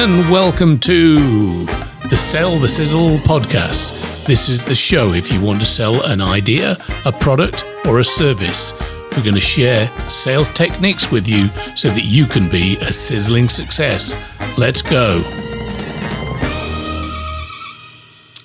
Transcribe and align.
and 0.00 0.30
welcome 0.30 0.78
to 0.78 1.66
the 2.08 2.16
Sell 2.16 2.58
the 2.58 2.70
Sizzle 2.70 3.18
podcast. 3.18 4.24
This 4.24 4.48
is 4.48 4.62
the 4.62 4.74
show 4.74 5.12
if 5.12 5.30
you 5.30 5.42
want 5.42 5.60
to 5.60 5.66
sell 5.66 6.06
an 6.06 6.22
idea, 6.22 6.78
a 7.04 7.12
product, 7.12 7.66
or 7.84 7.98
a 7.98 8.04
service. 8.04 8.72
We're 9.14 9.22
going 9.22 9.34
to 9.34 9.42
share 9.42 9.92
sales 10.08 10.48
techniques 10.48 11.10
with 11.10 11.28
you 11.28 11.48
so 11.76 11.90
that 11.90 12.04
you 12.04 12.24
can 12.24 12.48
be 12.48 12.78
a 12.78 12.94
sizzling 12.94 13.50
success. 13.50 14.14
Let's 14.56 14.80
go. 14.80 15.18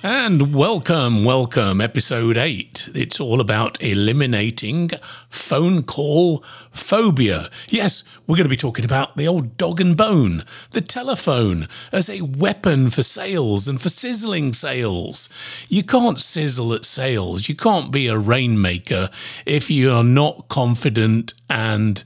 And 0.08 0.54
welcome, 0.54 1.26
welcome, 1.26 1.82
episode 1.82 2.38
eight. 2.38 2.88
It's 2.94 3.20
all 3.20 3.42
about 3.42 3.82
eliminating 3.82 4.92
phone 5.30 5.82
call 5.82 6.44
phobia. 6.70 7.50
Yes, 7.70 8.04
we're 8.28 8.36
going 8.36 8.46
to 8.46 8.50
be 8.50 8.56
talking 8.56 8.86
about 8.86 9.18
the 9.18 9.28
old 9.28 9.58
dog 9.58 9.82
and 9.82 9.98
bone, 9.98 10.44
the 10.70 10.82
telephone, 10.82 11.68
as 11.92 12.08
a 12.08 12.22
weapon 12.22 12.92
for 12.92 13.02
sales 13.02 13.68
and 13.68 13.82
for 13.82 13.90
sizzling 13.90 14.54
sales. 14.54 15.28
You 15.70 15.82
can't 15.82 16.20
sizzle 16.20 16.72
at 16.74 16.86
sales. 16.86 17.50
You 17.50 17.56
can't 17.56 17.92
be 17.92 18.06
a 18.06 18.20
rainmaker 18.20 19.10
if 19.48 19.72
you 19.72 19.92
are 19.92 20.04
not 20.04 20.50
confident 20.50 21.34
and 21.50 22.04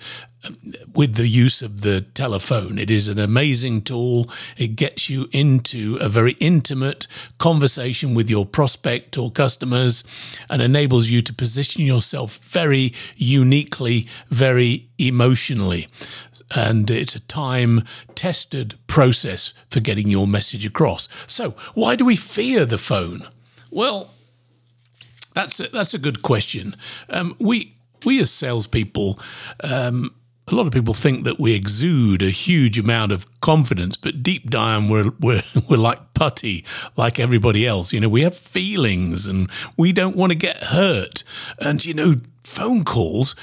with 0.93 1.15
the 1.15 1.27
use 1.27 1.61
of 1.61 1.81
the 1.81 2.01
telephone. 2.01 2.77
It 2.77 2.89
is 2.89 3.07
an 3.07 3.19
amazing 3.19 3.81
tool. 3.81 4.29
It 4.57 4.75
gets 4.75 5.09
you 5.09 5.27
into 5.31 5.97
a 5.99 6.07
very 6.07 6.33
intimate 6.39 7.07
conversation 7.37 8.13
with 8.13 8.29
your 8.29 8.45
prospect 8.45 9.17
or 9.17 9.31
customers 9.31 10.03
and 10.49 10.61
enables 10.61 11.09
you 11.09 11.21
to 11.23 11.33
position 11.33 11.83
yourself 11.83 12.37
very 12.37 12.93
uniquely, 13.15 14.07
very 14.29 14.87
emotionally. 14.97 15.87
And 16.55 16.89
it's 16.89 17.15
a 17.15 17.19
time 17.19 17.83
tested 18.15 18.75
process 18.87 19.53
for 19.69 19.81
getting 19.81 20.07
your 20.07 20.25
message 20.25 20.65
across. 20.65 21.07
So, 21.27 21.51
why 21.75 21.95
do 21.95 22.05
we 22.05 22.15
fear 22.15 22.65
the 22.65 22.79
phone? 22.79 23.27
Well, 23.69 24.09
that's 25.33 25.59
a, 25.59 25.67
that's 25.67 25.93
a 25.93 25.99
good 25.99 26.23
question. 26.23 26.75
Um, 27.09 27.35
we 27.39 27.75
we 28.03 28.19
as 28.19 28.31
salespeople 28.31 29.17
um, 29.63 30.15
a 30.51 30.55
lot 30.55 30.67
of 30.67 30.73
people 30.73 30.93
think 30.93 31.23
that 31.25 31.39
we 31.39 31.53
exude 31.53 32.21
a 32.21 32.29
huge 32.29 32.77
amount 32.77 33.11
of 33.11 33.25
confidence, 33.41 33.97
but 33.97 34.23
deep 34.23 34.49
down 34.49 34.89
we're, 34.89 35.11
we're, 35.19 35.43
we're 35.69 35.77
like 35.77 36.13
putty, 36.13 36.65
like 36.97 37.19
everybody 37.19 37.65
else. 37.65 37.93
You 37.93 37.99
know, 37.99 38.09
we 38.09 38.21
have 38.21 38.35
feelings 38.35 39.27
and 39.27 39.49
we 39.77 39.93
don't 39.93 40.15
want 40.15 40.31
to 40.31 40.37
get 40.37 40.57
hurt. 40.57 41.23
And, 41.59 41.83
you 41.85 41.93
know, 41.93 42.15
phone 42.43 42.83
calls, 42.83 43.35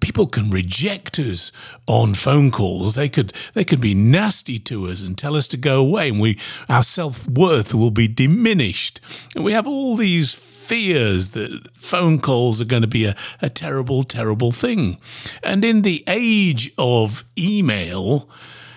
people 0.00 0.26
can 0.26 0.50
reject 0.50 1.18
us 1.18 1.52
on 1.86 2.14
phone 2.14 2.50
calls. 2.50 2.94
They 2.94 3.08
could 3.08 3.32
they 3.54 3.64
could 3.64 3.80
be 3.80 3.94
nasty 3.94 4.58
to 4.60 4.88
us 4.88 5.02
and 5.02 5.16
tell 5.16 5.36
us 5.36 5.48
to 5.48 5.56
go 5.56 5.80
away, 5.80 6.08
and 6.08 6.20
we 6.20 6.38
our 6.68 6.82
self 6.82 7.28
worth 7.28 7.74
will 7.74 7.90
be 7.90 8.08
diminished. 8.08 9.00
And 9.34 9.44
we 9.44 9.52
have 9.52 9.66
all 9.66 9.96
these 9.96 10.34
fears 10.66 11.30
that 11.30 11.68
phone 11.74 12.20
calls 12.20 12.60
are 12.60 12.66
going 12.66 12.82
to 12.82 12.88
be 12.88 13.04
a, 13.04 13.14
a 13.40 13.48
terrible, 13.48 14.02
terrible 14.02 14.50
thing. 14.50 14.98
And 15.42 15.64
in 15.64 15.82
the 15.82 16.02
age 16.08 16.72
of 16.76 17.24
email, 17.38 18.28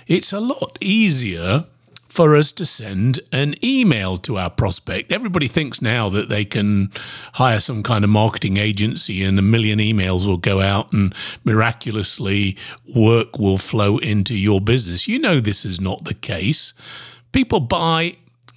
it's 0.07 0.31
a 0.31 0.39
lot 0.39 0.77
easier 0.81 1.65
for 2.07 2.35
us 2.35 2.51
to 2.51 2.65
send 2.65 3.19
an 3.31 3.53
email 3.63 4.17
to 4.17 4.37
our 4.37 4.49
prospect. 4.49 5.11
Everybody 5.11 5.47
thinks 5.47 5.81
now 5.81 6.09
that 6.09 6.29
they 6.29 6.43
can 6.43 6.91
hire 7.33 7.59
some 7.59 7.83
kind 7.83 8.03
of 8.03 8.09
marketing 8.09 8.57
agency 8.57 9.23
and 9.23 9.37
a 9.37 9.43
million 9.43 9.79
emails 9.79 10.27
will 10.27 10.37
go 10.37 10.59
out 10.59 10.91
and 10.91 11.13
miraculously 11.43 12.57
work 12.95 13.37
will 13.37 13.59
flow 13.59 13.97
into 13.99 14.35
your 14.35 14.59
business. 14.59 15.07
You 15.07 15.19
know, 15.19 15.39
this 15.39 15.65
is 15.65 15.79
not 15.79 16.03
the 16.03 16.15
case. 16.15 16.73
People 17.31 17.59
buy 17.59 18.15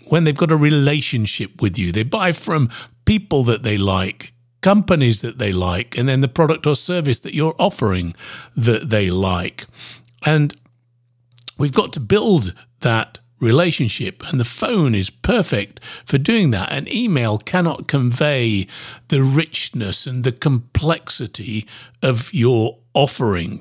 when 0.09 0.25
they've 0.25 0.37
got 0.37 0.51
a 0.51 0.57
relationship 0.57 1.63
with 1.63 1.79
you, 1.79 1.93
they 1.93 2.03
buy 2.03 2.33
from 2.33 2.69
people 3.05 3.45
that 3.45 3.63
they 3.63 3.77
like, 3.77 4.33
companies 4.61 5.21
that 5.23 5.39
they 5.39 5.53
like, 5.53 5.97
and 5.97 6.09
then 6.09 6.21
the 6.21 6.29
product 6.29 6.67
or 6.67 6.77
service 6.77 7.21
that 7.21 7.35
you're 7.35 7.57
offering 7.59 8.15
that 8.57 8.91
they 8.91 9.11
like. 9.11 9.67
And 10.25 10.55
we've 11.59 11.73
got 11.73 11.93
to 11.95 12.01
build 12.01 12.55
that 12.81 13.19
relationship. 13.43 14.23
And 14.29 14.41
the 14.41 14.45
phone 14.45 14.95
is 14.95 15.11
perfect 15.11 15.81
for 16.07 16.17
doing 16.17 16.53
that. 16.53 16.73
An 16.73 16.91
email 16.91 17.37
cannot 17.37 17.89
convey 17.89 18.67
the 19.09 19.23
richness 19.23 20.07
and 20.07 20.25
the 20.25 20.33
complexity 20.33 21.67
of 22.03 22.33
your 22.33 22.79
offering. 22.95 23.61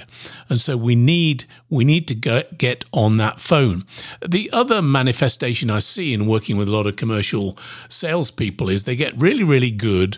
And 0.49 0.61
so 0.61 0.77
we 0.77 0.95
need 0.95 1.45
we 1.69 1.83
need 1.83 2.07
to 2.09 2.15
go, 2.15 2.43
get 2.57 2.85
on 2.93 3.17
that 3.17 3.39
phone. 3.39 3.85
The 4.25 4.49
other 4.51 4.81
manifestation 4.81 5.69
I 5.69 5.79
see 5.79 6.13
in 6.13 6.27
working 6.27 6.57
with 6.57 6.67
a 6.67 6.71
lot 6.71 6.87
of 6.87 6.95
commercial 6.95 7.57
salespeople 7.89 8.69
is 8.69 8.83
they 8.83 8.95
get 8.95 9.19
really, 9.19 9.43
really 9.43 9.71
good 9.71 10.17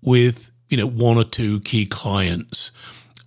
with, 0.00 0.50
you 0.68 0.76
know, 0.76 0.86
one 0.86 1.18
or 1.18 1.24
two 1.24 1.60
key 1.60 1.86
clients. 1.86 2.72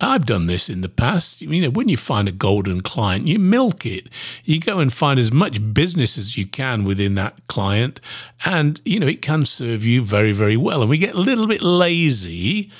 I've 0.00 0.26
done 0.26 0.46
this 0.46 0.68
in 0.68 0.82
the 0.82 0.88
past. 0.88 1.40
You 1.40 1.62
know, 1.62 1.70
when 1.70 1.88
you 1.88 1.96
find 1.96 2.28
a 2.28 2.32
golden 2.32 2.82
client, 2.82 3.26
you 3.26 3.38
milk 3.38 3.86
it. 3.86 4.08
You 4.44 4.60
go 4.60 4.78
and 4.78 4.92
find 4.92 5.18
as 5.18 5.32
much 5.32 5.72
business 5.72 6.18
as 6.18 6.36
you 6.36 6.46
can 6.46 6.84
within 6.84 7.14
that 7.14 7.46
client, 7.46 8.00
and 8.44 8.80
you 8.84 9.00
know 9.00 9.06
it 9.06 9.22
can 9.22 9.44
serve 9.46 9.84
you 9.84 10.02
very, 10.02 10.32
very 10.32 10.56
well. 10.56 10.82
And 10.82 10.90
we 10.90 10.98
get 10.98 11.14
a 11.14 11.20
little 11.20 11.46
bit 11.46 11.62
lazy 11.62 12.70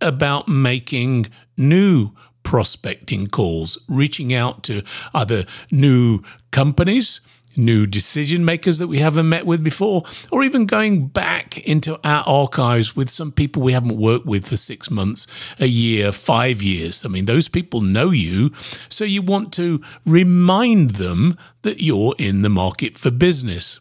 about 0.00 0.48
making 0.48 1.26
new 1.56 2.12
prospecting 2.42 3.26
calls, 3.26 3.78
reaching 3.88 4.32
out 4.32 4.62
to 4.62 4.82
other 5.12 5.44
new 5.72 6.22
companies, 6.50 7.20
new 7.56 7.86
decision 7.86 8.44
makers 8.44 8.78
that 8.78 8.88
we 8.88 8.98
haven't 8.98 9.28
met 9.28 9.46
with 9.46 9.62
before, 9.62 10.02
or 10.30 10.42
even 10.42 10.66
going 10.66 11.08
back 11.08 11.58
into 11.58 11.98
our 12.06 12.24
archives 12.26 12.96
with 12.96 13.10
some 13.10 13.32
people 13.32 13.62
we 13.62 13.72
haven't 13.72 13.96
worked 13.96 14.26
with 14.26 14.46
for 14.46 14.56
six 14.56 14.90
months, 14.90 15.26
a 15.58 15.66
year, 15.66 16.12
five 16.12 16.62
years. 16.62 17.04
I 17.04 17.08
mean, 17.08 17.24
those 17.26 17.48
people 17.48 17.80
know 17.80 18.10
you, 18.10 18.52
so 18.88 19.04
you 19.04 19.22
want 19.22 19.52
to 19.54 19.80
remind 20.04 20.90
them 20.90 21.36
that 21.62 21.82
you're 21.82 22.14
in 22.18 22.42
the 22.42 22.48
market 22.48 22.96
for 22.96 23.10
business. 23.10 23.80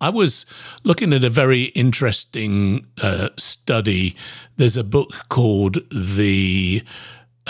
I 0.00 0.10
was 0.10 0.46
looking 0.84 1.12
at 1.12 1.24
a 1.24 1.30
very 1.30 1.64
interesting 1.74 2.86
uh, 3.02 3.30
study. 3.36 4.14
There's 4.56 4.76
a 4.76 4.84
book 4.84 5.10
called 5.28 5.78
The 5.90 6.84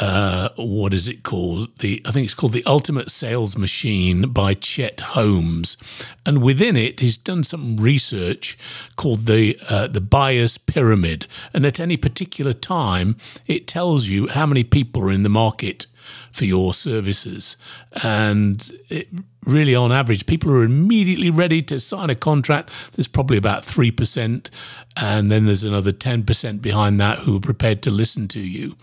uh, 0.00 0.50
what 0.56 0.94
is 0.94 1.08
it 1.08 1.22
called? 1.22 1.76
The 1.78 2.00
I 2.04 2.10
think 2.10 2.24
it's 2.26 2.34
called 2.34 2.52
The 2.52 2.64
Ultimate 2.66 3.10
Sales 3.10 3.56
Machine 3.56 4.30
by 4.30 4.54
Chet 4.54 5.00
Holmes, 5.00 5.76
and 6.24 6.42
within 6.42 6.76
it, 6.76 7.00
he's 7.00 7.16
done 7.16 7.42
some 7.44 7.76
research 7.76 8.56
called 8.96 9.26
the 9.26 9.58
uh, 9.68 9.88
the 9.88 10.00
buyer's 10.00 10.58
pyramid. 10.58 11.26
And 11.52 11.66
at 11.66 11.80
any 11.80 11.96
particular 11.96 12.52
time, 12.52 13.16
it 13.46 13.66
tells 13.66 14.08
you 14.08 14.28
how 14.28 14.46
many 14.46 14.64
people 14.64 15.02
are 15.02 15.12
in 15.12 15.24
the 15.24 15.28
market 15.28 15.86
for 16.32 16.44
your 16.44 16.74
services. 16.74 17.56
And 18.02 18.70
it, 18.88 19.08
really, 19.44 19.74
on 19.74 19.92
average, 19.92 20.26
people 20.26 20.52
are 20.52 20.62
immediately 20.62 21.30
ready 21.30 21.62
to 21.62 21.80
sign 21.80 22.10
a 22.10 22.14
contract. 22.14 22.70
There's 22.92 23.08
probably 23.08 23.38
about 23.38 23.62
3%. 23.62 24.50
And 24.96 25.30
then 25.30 25.46
there's 25.46 25.64
another 25.64 25.92
10% 25.92 26.60
behind 26.60 27.00
that 27.00 27.20
who 27.20 27.36
are 27.36 27.40
prepared 27.40 27.82
to 27.82 27.90
listen 27.90 28.28
to 28.28 28.40
you. 28.40 28.76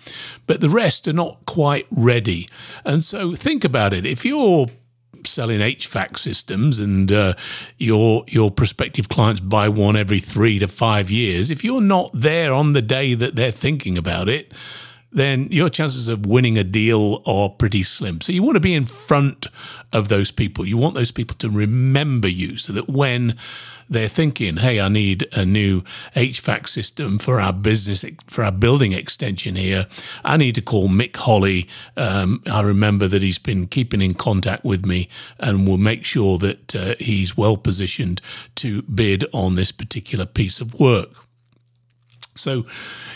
But 0.47 0.61
the 0.61 0.69
rest 0.69 1.07
are 1.07 1.13
not 1.13 1.45
quite 1.45 1.87
ready. 1.91 2.47
And 2.85 3.03
so 3.03 3.35
think 3.35 3.63
about 3.63 3.93
it. 3.93 4.05
If 4.05 4.25
you're 4.25 4.67
selling 5.27 5.59
HVAC 5.59 6.17
systems 6.17 6.79
and 6.79 7.11
uh, 7.11 7.33
your 7.77 8.23
your 8.27 8.51
prospective 8.51 9.09
clients 9.09 9.41
buy 9.41 9.69
one 9.69 9.95
every 9.95 10.19
three 10.19 10.59
to 10.59 10.67
five 10.67 11.09
years, 11.09 11.49
if 11.49 11.63
you're 11.63 11.81
not 11.81 12.11
there 12.13 12.53
on 12.53 12.73
the 12.73 12.81
day 12.81 13.13
that 13.15 13.35
they're 13.35 13.51
thinking 13.51 13.97
about 13.97 14.29
it, 14.29 14.51
then 15.15 15.47
your 15.49 15.69
chances 15.69 16.09
of 16.09 16.25
winning 16.25 16.57
a 16.57 16.63
deal 16.63 17.23
are 17.25 17.49
pretty 17.49 17.83
slim. 17.83 18.19
So 18.19 18.33
you 18.33 18.43
want 18.43 18.57
to 18.57 18.59
be 18.61 18.73
in 18.73 18.85
front 18.85 19.47
of 19.93 20.09
those 20.09 20.29
people. 20.29 20.65
You 20.65 20.77
want 20.77 20.93
those 20.93 21.11
people 21.11 21.37
to 21.37 21.49
remember 21.49 22.27
you 22.27 22.57
so 22.57 22.73
that 22.73 22.89
when 22.89 23.37
they're 23.89 24.09
thinking, 24.09 24.57
hey, 24.57 24.81
I 24.81 24.89
need 24.89 25.27
a 25.31 25.45
new 25.45 25.81
HVAC 26.15 26.67
system 26.67 27.17
for 27.17 27.39
our 27.39 27.53
business, 27.53 28.03
for 28.27 28.43
our 28.43 28.51
building 28.51 28.91
extension 28.91 29.55
here, 29.55 29.87
I 30.25 30.35
need 30.35 30.55
to 30.55 30.61
call 30.61 30.89
Mick 30.89 31.15
Holly. 31.15 31.69
Um, 31.95 32.43
I 32.45 32.61
remember 32.61 33.07
that 33.07 33.21
he's 33.21 33.39
been 33.39 33.67
keeping 33.67 34.01
in 34.01 34.15
contact 34.15 34.65
with 34.65 34.85
me 34.85 35.07
and 35.39 35.65
will 35.65 35.77
make 35.77 36.03
sure 36.03 36.37
that 36.39 36.75
uh, 36.75 36.95
he's 36.99 37.37
well 37.37 37.55
positioned 37.55 38.21
to 38.55 38.81
bid 38.83 39.23
on 39.31 39.55
this 39.55 39.71
particular 39.71 40.25
piece 40.25 40.59
of 40.59 40.77
work. 40.77 41.24
So, 42.35 42.65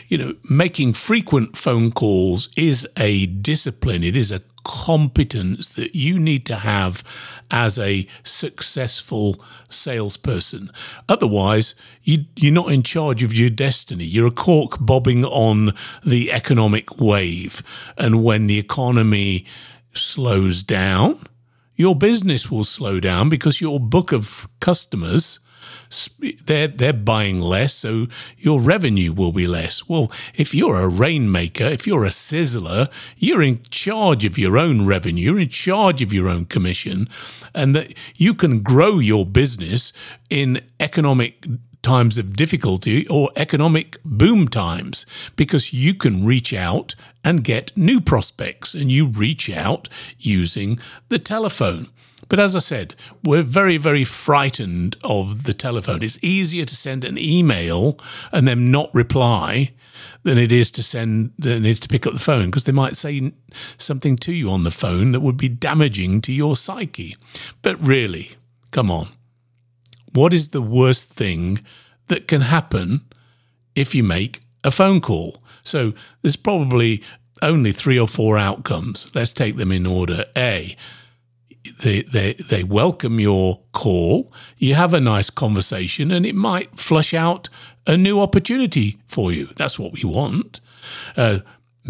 you 0.08 0.18
know, 0.18 0.36
making 0.50 0.94
frequent 0.94 1.58
phone 1.58 1.92
calls 1.92 2.50
is 2.56 2.88
a 2.98 3.26
discipline. 3.26 4.04
It 4.04 4.16
is 4.16 4.32
a 4.32 4.42
competence 4.64 5.70
that 5.70 5.94
you 5.96 6.18
need 6.18 6.46
to 6.46 6.56
have 6.56 7.04
as 7.52 7.78
a 7.78 8.08
successful 8.24 9.44
salesperson. 9.70 10.72
Otherwise, 11.10 11.76
you, 12.04 12.26
you're 12.38 12.54
not 12.54 12.72
in 12.72 12.84
charge 12.84 13.22
of 13.24 13.34
your 13.34 13.50
destiny. 13.50 14.06
You're 14.06 14.28
a 14.28 14.32
cork 14.32 14.78
bobbing 14.80 15.26
on 15.26 15.74
the 16.06 16.32
economic 16.32 17.00
wave. 17.00 17.62
And 17.98 18.24
when 18.24 18.48
the 18.48 18.58
economy 18.58 19.46
slows 19.92 20.64
down, 20.64 21.26
your 21.76 21.96
business 21.96 22.50
will 22.50 22.64
slow 22.64 23.00
down 23.00 23.28
because 23.28 23.62
your 23.62 23.80
book 23.80 24.14
of 24.14 24.48
customers 24.60 25.40
they're 26.46 26.68
they're 26.68 26.94
buying 26.94 27.42
less, 27.42 27.74
so 27.74 28.08
your 28.38 28.60
revenue 28.60 29.12
will 29.12 29.32
be 29.32 29.48
less. 29.48 29.88
Well, 29.88 30.12
if 30.36 30.54
you're 30.54 30.80
a 30.80 30.88
rainmaker, 30.88 31.66
if 31.66 31.88
you're 31.88 32.06
a 32.06 32.10
sizzler, 32.10 32.90
you're 33.18 33.42
in 33.42 33.64
charge 33.70 34.26
of 34.26 34.38
your 34.38 34.58
own 34.58 34.86
revenue, 34.86 35.32
you're 35.32 35.40
in 35.40 35.50
charge 35.50 36.02
of 36.02 36.14
your 36.14 36.30
own 36.30 36.46
commission, 36.46 37.10
and 37.56 37.76
that 37.76 37.94
you 38.18 38.34
can 38.34 38.62
grow 38.62 39.00
your 39.00 39.26
business 39.26 39.94
in 40.30 40.62
economic 40.80 41.46
times 41.82 42.18
of 42.18 42.36
difficulty 42.36 43.08
or 43.08 43.32
economic 43.36 43.98
boom 44.04 44.48
times 44.48 45.06
because 45.36 45.74
you 45.74 45.94
can 45.94 46.26
reach 46.26 46.54
out 46.54 46.94
and 47.24 47.44
get 47.44 47.76
new 47.78 48.02
prospects 48.02 48.74
and 48.74 48.92
you 48.92 49.08
reach 49.08 49.50
out 49.50 49.88
using 50.18 50.80
the 51.08 51.20
telephone. 51.20 51.88
But 52.30 52.40
as 52.40 52.56
I 52.56 52.60
said, 52.60 52.96
we're 53.24 53.44
very, 53.44 53.78
very 53.78 54.04
frightened 54.04 54.96
of 55.04 55.44
the 55.44 55.54
telephone. 55.54 56.04
It's 56.04 56.20
easier 56.22 56.64
to 56.64 56.76
send 56.76 57.04
an 57.04 57.18
email 57.18 58.00
and 58.32 58.48
then 58.48 58.72
not 58.72 58.94
reply 58.94 59.74
than 60.24 60.38
it 60.38 60.52
is 60.52 60.72
to 60.72 60.84
send 60.84 61.32
than 61.38 61.66
it 61.66 61.70
is 61.72 61.80
to 61.82 61.88
pick 61.88 62.06
up 62.06 62.14
the 62.14 62.20
phone 62.20 62.46
because 62.46 62.66
they 62.66 62.72
might 62.72 62.96
say 62.96 63.34
something 63.78 64.16
to 64.18 64.32
you 64.32 64.50
on 64.50 64.64
the 64.64 64.72
phone 64.72 65.12
that 65.12 65.22
would 65.22 65.38
be 65.38 65.50
damaging 65.50 66.22
to 66.22 66.32
your 66.32 66.56
psyche. 66.56 67.16
But 67.62 67.84
really, 67.86 68.32
come 68.72 68.92
on. 68.92 69.10
What 70.14 70.34
is 70.34 70.50
the 70.50 70.62
worst 70.62 71.12
thing 71.12 71.64
that 72.08 72.28
can 72.28 72.42
happen 72.42 73.02
if 73.76 73.94
you 73.94 74.04
make 74.04 74.42
a 74.64 74.72
phone 74.72 75.02
call? 75.02 75.44
So 75.64 75.94
there's 76.22 76.36
probably 76.36 77.04
only 77.42 77.72
three 77.72 78.00
or 78.00 78.08
four 78.08 78.38
outcomes. 78.38 79.12
Let's 79.14 79.34
take 79.34 79.58
them 79.58 79.72
in 79.72 79.86
order. 79.86 80.26
A, 80.36 80.76
they, 81.82 82.04
they, 82.04 82.34
they 82.34 82.64
welcome 82.64 83.20
your 83.20 83.62
call, 83.72 84.32
you 84.58 84.76
have 84.76 84.94
a 84.94 85.00
nice 85.00 85.30
conversation, 85.30 86.12
and 86.12 86.26
it 86.26 86.36
might 86.36 86.80
flush 86.80 87.14
out 87.14 87.50
a 87.86 87.98
new 87.98 88.20
opportunity 88.20 89.00
for 89.08 89.32
you. 89.32 89.50
That's 89.56 89.78
what 89.78 89.94
we 89.94 90.04
want. 90.04 90.62
Uh, 91.18 91.40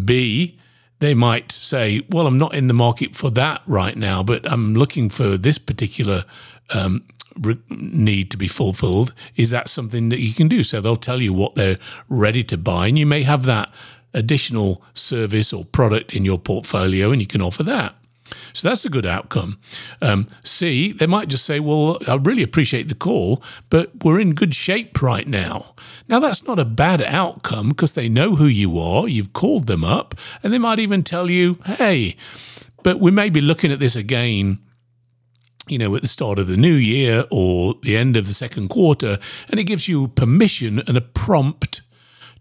B, 0.04 0.58
they 1.00 1.14
might 1.14 1.52
say, 1.52 2.02
Well, 2.10 2.28
I'm 2.28 2.38
not 2.38 2.54
in 2.54 2.68
the 2.68 2.74
market 2.74 3.16
for 3.16 3.30
that 3.32 3.62
right 3.68 3.98
now, 3.98 4.24
but 4.24 4.50
I'm 4.50 4.74
looking 4.74 5.10
for 5.10 5.38
this 5.38 5.58
particular 5.58 6.26
um, 6.74 7.06
re- 7.40 7.58
need 7.70 8.32
to 8.32 8.38
be 8.38 8.48
fulfilled. 8.48 9.14
Is 9.36 9.50
that 9.52 9.70
something 9.70 10.10
that 10.10 10.20
you 10.20 10.34
can 10.34 10.48
do? 10.48 10.64
So 10.64 10.82
they'll 10.82 10.96
tell 10.96 11.22
you 11.22 11.34
what 11.34 11.56
they're 11.56 11.78
ready 12.08 12.44
to 12.46 12.58
buy, 12.58 12.88
and 12.88 13.00
you 13.00 13.06
may 13.06 13.24
have 13.24 13.46
that 13.46 13.72
additional 14.14 14.84
service 14.94 15.54
or 15.54 15.66
product 15.66 16.14
in 16.14 16.26
your 16.26 16.40
portfolio, 16.40 17.12
and 17.12 17.22
you 17.22 17.28
can 17.28 17.42
offer 17.42 17.64
that. 17.64 17.96
So 18.54 18.70
that's 18.70 18.86
a 18.86 18.90
good 18.90 19.06
outcome. 19.06 19.60
Um, 20.02 20.28
C, 20.44 20.92
they 20.92 21.08
might 21.08 21.28
just 21.28 21.46
say, 21.46 21.60
well, 21.60 22.00
I 22.08 22.16
really 22.16 22.44
appreciate 22.44 22.90
the 22.90 22.96
call, 22.96 23.44
but 23.70 24.04
we're 24.04 24.20
in 24.20 24.34
good 24.34 24.56
shape 24.56 25.02
right 25.02 25.28
now. 25.28 25.76
Now, 26.08 26.20
that's 26.20 26.46
not 26.46 26.60
a 26.60 26.66
bad 26.66 27.02
outcome 27.02 27.70
because 27.70 27.94
they 27.94 28.10
know 28.10 28.36
who 28.36 28.48
you 28.48 28.80
are, 28.80 29.08
you've 29.08 29.34
called 29.34 29.68
them 29.68 29.84
up, 29.84 30.16
and 30.44 30.54
they 30.54 30.58
might 30.58 30.80
even 30.80 31.04
tell 31.04 31.30
you, 31.30 31.60
hey, 31.66 32.16
but 32.84 33.00
we 33.00 33.12
may 33.12 33.30
be 33.30 33.42
looking 33.42 33.72
at 33.72 33.80
this 33.80 33.96
again 33.96 34.60
you 35.68 35.78
know, 35.78 35.96
at 35.96 36.02
the 36.02 36.08
start 36.08 36.40
of 36.40 36.48
the 36.48 36.58
new 36.58 36.74
year 36.74 37.26
or 37.30 37.76
the 37.84 37.96
end 37.96 38.18
of 38.18 38.28
the 38.28 38.34
second 38.34 38.70
quarter, 38.70 39.20
and 39.50 39.60
it 39.60 39.66
gives 39.66 39.88
you 39.88 40.08
permission 40.08 40.80
and 40.88 40.98
a 40.98 41.02
prompt 41.02 41.82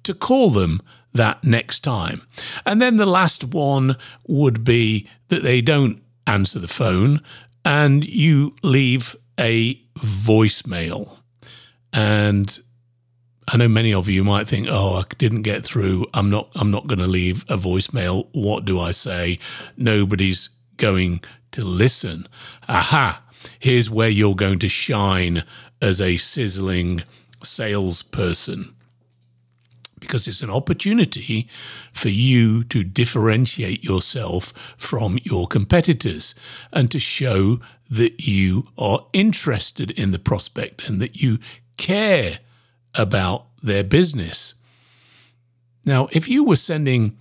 to 0.02 0.14
call 0.14 0.48
them 0.50 0.80
that 1.18 1.44
next 1.44 1.80
time. 1.80 2.22
And 2.64 2.80
then 2.80 2.96
the 2.96 3.06
last 3.06 3.44
one 3.44 3.96
would 4.26 4.64
be 4.64 5.08
that 5.28 5.42
they 5.42 5.60
don't 5.60 6.02
answer 6.26 6.58
the 6.58 6.68
phone 6.68 7.20
and 7.64 8.04
you 8.04 8.54
leave 8.62 9.14
a 9.38 9.74
voicemail. 9.98 11.18
And 11.92 12.58
I 13.46 13.56
know 13.56 13.68
many 13.68 13.94
of 13.94 14.08
you 14.08 14.24
might 14.24 14.48
think, 14.48 14.68
"Oh, 14.68 14.96
I 14.96 15.04
didn't 15.16 15.42
get 15.42 15.64
through. 15.64 16.06
I'm 16.12 16.30
not 16.30 16.50
I'm 16.54 16.70
not 16.70 16.86
going 16.86 16.98
to 16.98 17.06
leave 17.06 17.44
a 17.48 17.56
voicemail. 17.56 18.28
What 18.32 18.64
do 18.64 18.78
I 18.80 18.90
say? 18.90 19.38
Nobody's 19.76 20.50
going 20.76 21.20
to 21.52 21.64
listen." 21.64 22.28
Aha. 22.68 23.22
Here's 23.58 23.90
where 23.90 24.08
you're 24.08 24.34
going 24.34 24.58
to 24.60 24.68
shine 24.68 25.44
as 25.80 26.00
a 26.00 26.16
sizzling 26.16 27.02
salesperson 27.42 28.74
because 30.08 30.26
it's 30.26 30.42
an 30.42 30.50
opportunity 30.50 31.48
for 31.92 32.08
you 32.08 32.64
to 32.64 32.82
differentiate 32.82 33.84
yourself 33.84 34.54
from 34.78 35.18
your 35.22 35.46
competitors 35.46 36.34
and 36.72 36.90
to 36.90 36.98
show 36.98 37.60
that 37.90 38.26
you 38.26 38.64
are 38.78 39.06
interested 39.12 39.90
in 39.92 40.10
the 40.10 40.18
prospect 40.18 40.88
and 40.88 41.00
that 41.00 41.22
you 41.22 41.38
care 41.76 42.40
about 42.94 43.46
their 43.62 43.84
business. 43.84 44.54
Now, 45.84 46.08
if 46.12 46.26
you 46.26 46.42
were 46.42 46.56
sending 46.56 47.18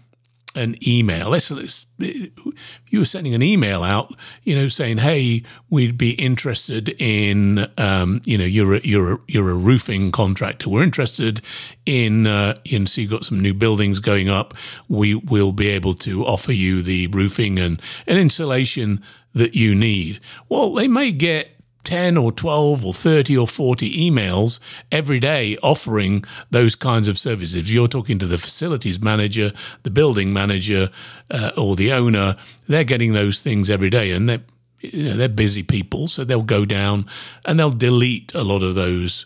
an 0.56 0.76
email. 0.88 1.30
Let's, 1.30 1.52
let's, 1.52 1.88
you 2.00 3.00
were 3.00 3.06
sending 3.06 3.34
an 3.34 3.44
email 3.44 3.84
out, 3.84 4.16
you 4.44 4.56
know, 4.56 4.68
saying, 4.68 4.98
"Hey, 4.98 5.44
we'd 5.70 5.98
be 5.98 6.12
interested 6.12 6.90
in, 7.00 7.68
um, 7.78 8.22
you 8.26 8.38
know, 8.38 8.46
you're 8.46 8.76
a, 8.76 8.82
you're 8.84 9.14
a, 9.14 9.18
you're 9.28 9.50
a 9.50 9.56
roofing 9.56 10.12
contractor. 10.12 10.70
We're 10.70 10.84
interested 10.84 11.42
in, 11.86 12.28
uh, 12.28 12.58
in, 12.66 12.88
so 12.88 13.02
you've 13.02 13.12
got 13.12 13.26
some 13.26 13.40
new 13.40 13.54
buildings 13.54 14.00
going 14.00 14.30
up. 14.30 14.54
We 14.88 15.16
will 15.16 15.52
be 15.52 15.70
able 15.70 15.94
to 15.96 16.26
offer 16.26 16.52
you 16.52 16.82
the 16.82 17.08
roofing 17.08 17.60
and, 17.60 17.82
and 18.08 18.18
insulation 18.18 19.04
that 19.34 19.56
you 19.56 19.76
need." 19.76 20.20
Well, 20.50 20.74
they 20.74 20.88
may 20.88 21.12
get 21.12 21.57
10 21.88 22.18
or 22.18 22.34
12 22.34 22.86
or 22.86 22.94
30 22.94 23.38
or 23.38 23.48
40 23.48 24.12
emails 24.12 24.60
every 24.92 25.22
day 25.22 25.58
offering 25.64 26.22
those 26.52 26.76
kinds 26.76 27.08
of 27.08 27.18
services. 27.18 27.74
You're 27.74 27.88
talking 27.88 28.20
to 28.20 28.26
the 28.26 28.38
facilities 28.38 29.00
manager, 29.00 29.54
the 29.84 29.90
building 29.90 30.34
manager, 30.34 30.90
uh, 31.32 31.52
or 31.56 31.78
the 31.78 31.94
owner, 31.94 32.36
they're 32.68 32.84
getting 32.84 33.14
those 33.14 33.42
things 33.42 33.70
every 33.70 33.90
day 33.90 34.12
and 34.12 34.28
they're, 34.28 34.44
you 34.82 35.04
know, 35.04 35.16
they're 35.16 35.30
busy 35.30 35.64
people. 35.64 36.10
So 36.10 36.26
they'll 36.26 36.44
go 36.44 36.66
down 36.66 37.06
and 37.46 37.58
they'll 37.58 37.70
delete 37.70 38.34
a 38.36 38.44
lot 38.44 38.64
of 38.64 38.76
those 38.76 39.26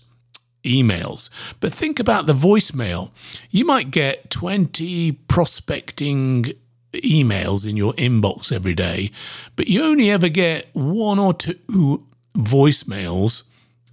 emails. 0.64 1.31
But 1.62 1.74
think 1.74 2.00
about 2.00 2.28
the 2.28 2.33
voicemail. 2.33 3.09
You 3.50 3.66
might 3.66 3.90
get 3.90 4.30
20 4.30 5.14
prospecting 5.28 6.54
emails 6.94 7.68
in 7.68 7.76
your 7.76 7.94
inbox 7.94 8.52
every 8.52 8.76
day, 8.76 9.09
but 9.56 9.68
you 9.68 9.81
only 9.81 10.12
ever 10.12 10.30
get 10.30 10.69
one 10.74 11.18
or 11.18 11.33
two 11.33 12.06
voicemails 12.33 13.44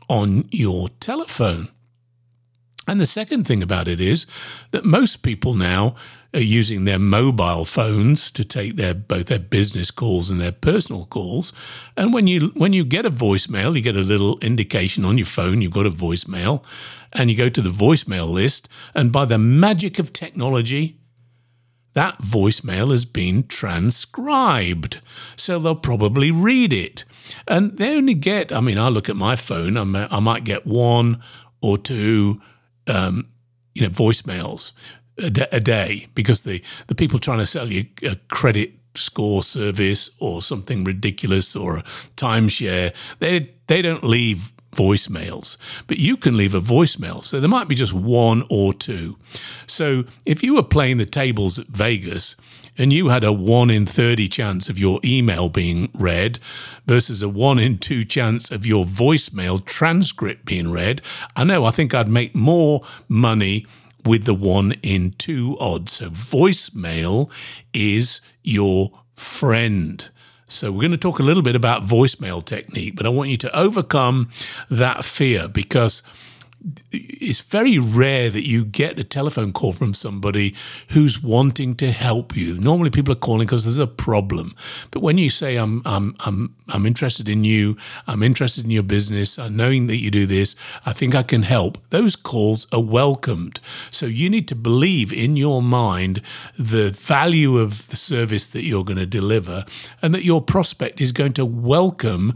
on 0.08 0.48
your 0.50 0.88
telephone. 1.00 1.68
And 2.86 3.00
the 3.00 3.06
second 3.06 3.46
thing 3.46 3.62
about 3.62 3.86
it 3.86 4.00
is 4.00 4.26
that 4.70 4.84
most 4.84 5.22
people 5.22 5.52
now 5.54 5.94
are 6.34 6.40
using 6.40 6.84
their 6.84 6.98
mobile 6.98 7.64
phones 7.64 8.30
to 8.30 8.44
take 8.44 8.76
their 8.76 8.94
both 8.94 9.26
their 9.26 9.38
business 9.38 9.90
calls 9.90 10.30
and 10.30 10.40
their 10.40 10.52
personal 10.52 11.06
calls. 11.06 11.52
And 11.96 12.12
when 12.12 12.26
you 12.26 12.52
when 12.54 12.72
you 12.72 12.84
get 12.84 13.06
a 13.06 13.10
voicemail, 13.10 13.74
you 13.74 13.82
get 13.82 13.96
a 13.96 14.00
little 14.00 14.38
indication 14.40 15.04
on 15.04 15.18
your 15.18 15.26
phone 15.26 15.62
you've 15.62 15.72
got 15.72 15.86
a 15.86 15.90
voicemail, 15.90 16.64
and 17.12 17.30
you 17.30 17.36
go 17.36 17.48
to 17.48 17.62
the 17.62 17.70
voicemail 17.70 18.28
list, 18.28 18.68
and 18.94 19.12
by 19.12 19.24
the 19.24 19.38
magic 19.38 19.98
of 19.98 20.12
technology, 20.12 20.97
that 21.98 22.22
voicemail 22.22 22.92
has 22.92 23.04
been 23.04 23.42
transcribed. 23.48 25.00
So 25.34 25.58
they'll 25.58 25.74
probably 25.74 26.30
read 26.30 26.72
it. 26.72 27.04
And 27.48 27.76
they 27.76 27.96
only 27.96 28.14
get, 28.14 28.52
I 28.52 28.60
mean, 28.60 28.78
I 28.78 28.88
look 28.88 29.08
at 29.08 29.16
my 29.16 29.34
phone, 29.34 29.76
I, 29.76 29.82
may, 29.82 30.06
I 30.08 30.20
might 30.20 30.44
get 30.44 30.64
one 30.64 31.20
or 31.60 31.76
two, 31.76 32.40
um, 32.86 33.26
you 33.74 33.82
know, 33.82 33.88
voicemails 33.88 34.74
a, 35.18 35.28
d- 35.28 35.46
a 35.50 35.58
day 35.58 36.06
because 36.14 36.42
the, 36.42 36.62
the 36.86 36.94
people 36.94 37.18
trying 37.18 37.40
to 37.40 37.46
sell 37.46 37.68
you 37.68 37.86
a 38.04 38.14
credit 38.28 38.74
score 38.94 39.42
service 39.42 40.08
or 40.20 40.40
something 40.40 40.84
ridiculous 40.84 41.56
or 41.56 41.78
a 41.78 41.82
timeshare, 42.16 42.94
they, 43.18 43.50
they 43.66 43.82
don't 43.82 44.04
leave 44.04 44.52
voicemails, 44.78 45.56
but 45.88 45.98
you 45.98 46.16
can 46.16 46.36
leave 46.36 46.54
a 46.54 46.60
voicemail. 46.60 47.22
So 47.22 47.40
there 47.40 47.48
might 47.48 47.68
be 47.68 47.74
just 47.74 47.92
one 47.92 48.44
or 48.48 48.72
two. 48.72 49.16
So 49.66 50.04
if 50.24 50.42
you 50.42 50.54
were 50.54 50.62
playing 50.62 50.98
the 50.98 51.06
tables 51.06 51.58
at 51.58 51.66
Vegas 51.66 52.36
and 52.76 52.92
you 52.92 53.08
had 53.08 53.24
a 53.24 53.32
1 53.32 53.70
in 53.70 53.86
30 53.86 54.28
chance 54.28 54.68
of 54.68 54.78
your 54.78 55.00
email 55.04 55.48
being 55.48 55.90
read 55.94 56.38
versus 56.86 57.22
a 57.22 57.28
1 57.28 57.58
in 57.58 57.78
2 57.78 58.04
chance 58.04 58.52
of 58.52 58.64
your 58.64 58.84
voicemail 58.84 59.64
transcript 59.64 60.44
being 60.44 60.70
read, 60.70 61.02
I 61.34 61.42
know 61.42 61.64
I 61.64 61.72
think 61.72 61.92
I'd 61.92 62.08
make 62.08 62.34
more 62.36 62.82
money 63.08 63.66
with 64.04 64.24
the 64.24 64.34
1 64.34 64.72
in 64.82 65.10
2 65.18 65.56
odds. 65.58 65.92
So 65.92 66.10
voicemail 66.10 67.30
is 67.74 68.20
your 68.44 68.92
friend. 69.16 70.08
So, 70.50 70.72
we're 70.72 70.80
going 70.80 70.92
to 70.92 70.96
talk 70.96 71.18
a 71.18 71.22
little 71.22 71.42
bit 71.42 71.54
about 71.54 71.84
voicemail 71.84 72.42
technique, 72.42 72.96
but 72.96 73.04
I 73.04 73.10
want 73.10 73.28
you 73.28 73.36
to 73.38 73.58
overcome 73.58 74.30
that 74.70 75.04
fear 75.04 75.46
because 75.46 76.02
it's 76.90 77.40
very 77.40 77.78
rare 77.78 78.30
that 78.30 78.46
you 78.46 78.64
get 78.64 78.98
a 78.98 79.04
telephone 79.04 79.52
call 79.52 79.72
from 79.72 79.94
somebody 79.94 80.54
who's 80.88 81.22
wanting 81.22 81.76
to 81.76 81.92
help 81.92 82.36
you. 82.36 82.58
Normally, 82.58 82.90
people 82.90 83.12
are 83.12 83.16
calling 83.16 83.46
because 83.46 83.64
there's 83.64 83.78
a 83.78 83.86
problem. 83.86 84.54
But 84.90 85.00
when 85.00 85.18
you 85.18 85.30
say, 85.30 85.56
"I'm, 85.56 85.82
I'm, 85.84 86.16
I'm, 86.20 86.56
I'm 86.68 86.86
interested 86.86 87.28
in 87.28 87.44
you. 87.44 87.76
I'm 88.06 88.22
interested 88.22 88.64
in 88.64 88.70
your 88.70 88.82
business. 88.82 89.38
I'm 89.38 89.56
knowing 89.56 89.86
that 89.86 89.96
you 89.96 90.10
do 90.10 90.26
this. 90.26 90.56
I 90.84 90.92
think 90.92 91.14
I 91.14 91.22
can 91.22 91.42
help," 91.42 91.78
those 91.90 92.16
calls 92.16 92.66
are 92.72 92.82
welcomed. 92.82 93.60
So 93.90 94.06
you 94.06 94.28
need 94.28 94.48
to 94.48 94.56
believe 94.56 95.12
in 95.12 95.36
your 95.36 95.62
mind 95.62 96.22
the 96.58 96.90
value 96.90 97.58
of 97.58 97.86
the 97.88 97.96
service 97.96 98.48
that 98.48 98.64
you're 98.64 98.84
going 98.84 98.98
to 98.98 99.06
deliver, 99.06 99.64
and 100.02 100.12
that 100.14 100.24
your 100.24 100.42
prospect 100.42 101.00
is 101.00 101.12
going 101.12 101.34
to 101.34 101.46
welcome 101.46 102.34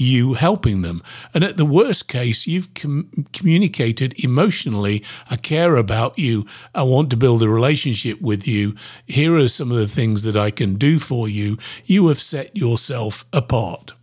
you 0.00 0.34
helping 0.34 0.82
them. 0.82 1.02
And 1.34 1.44
at 1.44 1.56
the 1.56 1.64
worst 1.64 2.08
case, 2.08 2.46
you've 2.46 2.72
com- 2.74 3.10
communicated 3.32 4.14
emotionally, 4.22 5.04
I 5.30 5.36
care 5.36 5.76
about 5.76 6.18
you. 6.18 6.46
I 6.74 6.82
want 6.82 7.10
to 7.10 7.16
build 7.16 7.42
a 7.42 7.48
relationship 7.48 8.20
with 8.20 8.46
you. 8.46 8.74
Here 9.06 9.36
are 9.36 9.48
some 9.48 9.72
of 9.72 9.78
the 9.78 9.88
things 9.88 10.22
that 10.22 10.36
I 10.36 10.50
can 10.50 10.74
do 10.74 10.98
for 10.98 11.28
you. 11.28 11.58
You 11.84 12.08
have 12.08 12.20
set 12.20 12.56
yourself 12.56 13.24
apart. 13.32 13.94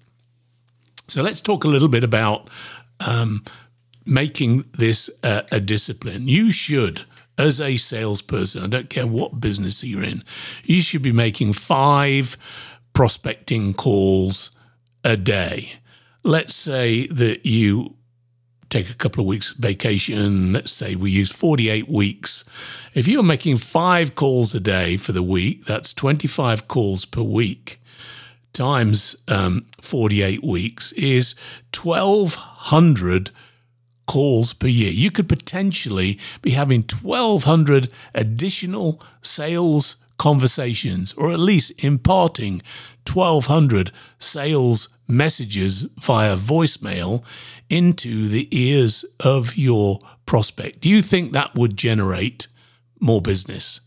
So 1.08 1.22
let's 1.22 1.42
talk 1.42 1.64
a 1.64 1.70
little 1.70 1.88
bit 1.88 2.04
about 2.04 2.50
um, 3.06 3.44
making 4.06 4.66
this 4.74 5.10
a, 5.24 5.46
a 5.52 5.60
discipline. 5.60 6.28
You 6.28 6.52
should 6.52 7.06
as 7.38 7.60
a 7.60 7.78
salesperson, 7.78 8.64
I 8.64 8.68
don't 8.68 8.90
care 8.90 9.08
what 9.08 9.42
business 9.42 9.84
you're 9.84 10.04
in, 10.04 10.24
you 10.64 10.82
should 10.82 11.02
be 11.02 11.12
making 11.12 11.54
five 11.54 12.38
prospecting 12.94 13.74
calls 13.74 14.52
a 15.04 15.18
day 15.18 15.74
let's 16.26 16.56
say 16.56 17.08
that 17.08 17.46
you 17.46 17.96
take 18.70 18.90
a 18.90 18.96
couple 18.96 19.22
of 19.22 19.28
weeks 19.28 19.52
vacation, 19.52 20.52
let's 20.54 20.74
say 20.74 20.96
we 20.96 21.12
use 21.12 21.32
48 21.32 21.88
weeks. 21.88 22.44
If 22.94 23.08
you're 23.08 23.24
making 23.24 23.58
five 23.58 24.16
calls 24.16 24.54
a 24.56 24.60
day 24.60 24.98
for 24.98 25.12
the 25.12 25.24
week, 25.24 25.66
that's 25.66 25.94
25 25.94 26.68
calls 26.68 27.06
per 27.06 27.22
week 27.22 27.80
times 28.56 29.16
um, 29.28 29.66
48 29.82 30.44
weeks 30.44 30.92
is 30.94 31.36
1,200 31.80 33.32
calls 34.08 34.54
per 34.54 34.68
year. 34.68 34.92
You 34.92 35.12
could 35.12 35.30
potentially 35.30 36.18
be 36.42 36.52
having 36.52 36.84
1,200 36.84 37.92
additional 38.16 39.02
sales 39.22 39.98
conversations, 40.18 41.14
or 41.14 41.32
at 41.32 41.40
least 41.40 41.72
imparting 41.84 42.62
1,200 43.12 43.92
sales 44.18 44.90
messages 45.08 45.86
via 46.00 46.36
voicemail 46.36 47.24
into 47.70 48.28
the 48.28 48.48
ears 48.52 49.06
of 49.20 49.56
your 49.56 50.00
prospect. 50.26 50.82
Do 50.82 50.90
you 50.90 51.02
think 51.02 51.34
that 51.34 51.56
would 51.56 51.78
generate 51.78 52.48
more 53.00 53.22
business? 53.22 53.82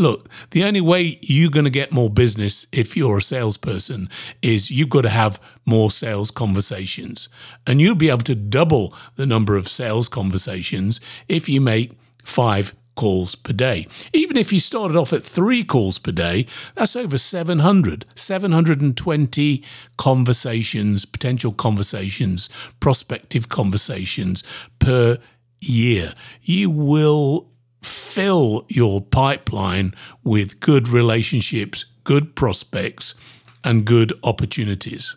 Look, 0.00 0.28
the 0.50 0.62
only 0.62 0.80
way 0.80 1.18
you're 1.22 1.50
going 1.50 1.64
to 1.64 1.70
get 1.70 1.90
more 1.90 2.08
business 2.08 2.68
if 2.70 2.96
you're 2.96 3.18
a 3.18 3.22
salesperson 3.22 4.08
is 4.42 4.70
you've 4.70 4.90
got 4.90 5.02
to 5.02 5.08
have 5.08 5.40
more 5.66 5.90
sales 5.90 6.30
conversations. 6.30 7.28
And 7.66 7.80
you'll 7.80 7.96
be 7.96 8.08
able 8.08 8.18
to 8.18 8.36
double 8.36 8.94
the 9.16 9.26
number 9.26 9.56
of 9.56 9.66
sales 9.66 10.08
conversations 10.08 11.00
if 11.26 11.48
you 11.48 11.60
make 11.60 11.98
five 12.22 12.74
calls 12.98 13.36
per 13.36 13.52
day. 13.52 13.86
Even 14.12 14.36
if 14.36 14.52
you 14.52 14.58
started 14.58 14.96
off 14.96 15.12
at 15.12 15.24
three 15.24 15.62
calls 15.62 16.00
per 16.00 16.10
day, 16.10 16.46
that's 16.74 16.96
over 16.96 17.16
700, 17.16 18.04
720 18.16 19.64
conversations, 19.96 21.04
potential 21.04 21.52
conversations, 21.52 22.50
prospective 22.80 23.48
conversations 23.48 24.42
per 24.80 25.18
year. 25.60 26.12
You 26.42 26.70
will 26.70 27.48
fill 27.84 28.66
your 28.68 29.00
pipeline 29.00 29.94
with 30.24 30.58
good 30.58 30.88
relationships, 30.88 31.84
good 32.02 32.34
prospects, 32.34 33.14
and 33.62 33.84
good 33.84 34.12
opportunities. 34.24 35.14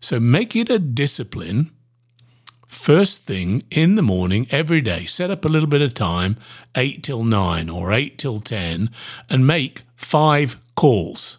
So 0.00 0.18
make 0.18 0.56
it 0.56 0.68
a 0.68 0.80
discipline 0.80 1.70
first 2.76 3.24
thing 3.24 3.62
in 3.70 3.96
the 3.96 4.02
morning 4.02 4.46
every 4.50 4.80
day. 4.80 5.06
Set 5.06 5.30
up 5.30 5.44
a 5.44 5.48
little 5.48 5.68
bit 5.68 5.82
of 5.82 5.94
time, 5.94 6.36
8 6.76 7.02
till 7.02 7.24
9 7.24 7.68
or 7.68 7.92
8 7.92 8.18
till 8.18 8.38
10, 8.38 8.90
and 9.28 9.46
make 9.46 9.82
five 9.96 10.56
calls. 10.76 11.38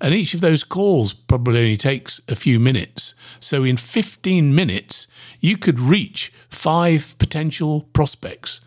And 0.00 0.14
each 0.14 0.32
of 0.32 0.40
those 0.40 0.64
calls 0.64 1.12
probably 1.12 1.60
only 1.60 1.76
takes 1.76 2.20
a 2.28 2.36
few 2.36 2.60
minutes. 2.60 3.14
So 3.40 3.64
in 3.64 3.76
15 3.76 4.54
minutes, 4.54 5.06
you 5.40 5.56
could 5.56 5.80
reach 5.80 6.32
five 6.48 7.16
potential 7.18 7.82
prospects. 7.92 8.60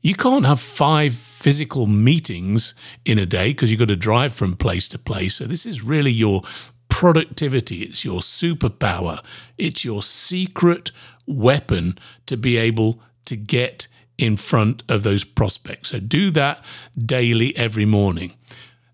You 0.00 0.14
can't 0.14 0.46
have 0.46 0.60
five 0.60 1.14
physical 1.14 1.86
meetings 1.86 2.74
in 3.04 3.18
a 3.18 3.26
day 3.26 3.48
because 3.50 3.70
you've 3.70 3.80
got 3.80 3.88
to 3.88 3.96
drive 3.96 4.32
from 4.32 4.56
place 4.56 4.88
to 4.88 4.98
place. 4.98 5.36
So 5.36 5.44
this 5.44 5.66
is 5.66 5.82
really 5.82 6.12
your 6.12 6.42
productivity, 6.88 7.82
it's 7.82 8.04
your 8.04 8.20
superpower, 8.20 9.22
it's 9.58 9.84
your 9.84 10.02
secret 10.02 10.92
weapon 11.26 11.98
to 12.26 12.36
be 12.36 12.56
able 12.56 13.00
to 13.26 13.36
get 13.36 13.88
in 14.18 14.36
front 14.36 14.82
of 14.88 15.02
those 15.02 15.24
prospects. 15.24 15.90
So 15.90 15.98
do 15.98 16.30
that 16.32 16.64
daily, 16.96 17.56
every 17.56 17.84
morning. 17.84 18.34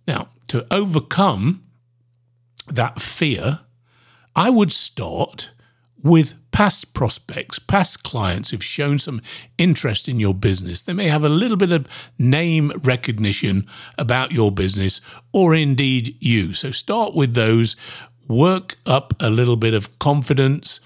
Now, 0.07 0.29
to 0.49 0.67
overcome 0.73 1.65
that 2.67 3.01
fear, 3.01 3.61
I 4.35 4.51
would 4.51 4.73
start 4.73 5.51
with 6.03 6.35
past 6.51 6.93
prospects, 6.95 7.59
past 7.59 8.03
clients 8.03 8.51
who've 8.51 8.65
shown 8.65 8.99
some 8.99 9.23
interest 9.57 10.09
in 10.09 10.19
your 10.19 10.35
business. 10.35 10.83
They 10.83 10.93
may 10.93 11.09
have 11.09 11.25
a 11.25 11.29
little 11.29 11.57
bit 11.57 11.73
of 11.73 11.87
name 12.19 12.73
recognition 12.83 13.67
about 13.97 14.33
your 14.33 14.51
business 14.51 15.01
or 15.33 15.55
indeed 15.55 16.17
you. 16.21 16.55
So 16.55 16.71
start 16.71 17.15
with 17.15 17.35
those, 17.35 17.77
work 18.29 18.77
up 18.85 19.15
a 19.21 19.31
little 19.31 19.57
bit 19.57 19.75
of 19.75 19.99
confidence, 19.99 20.81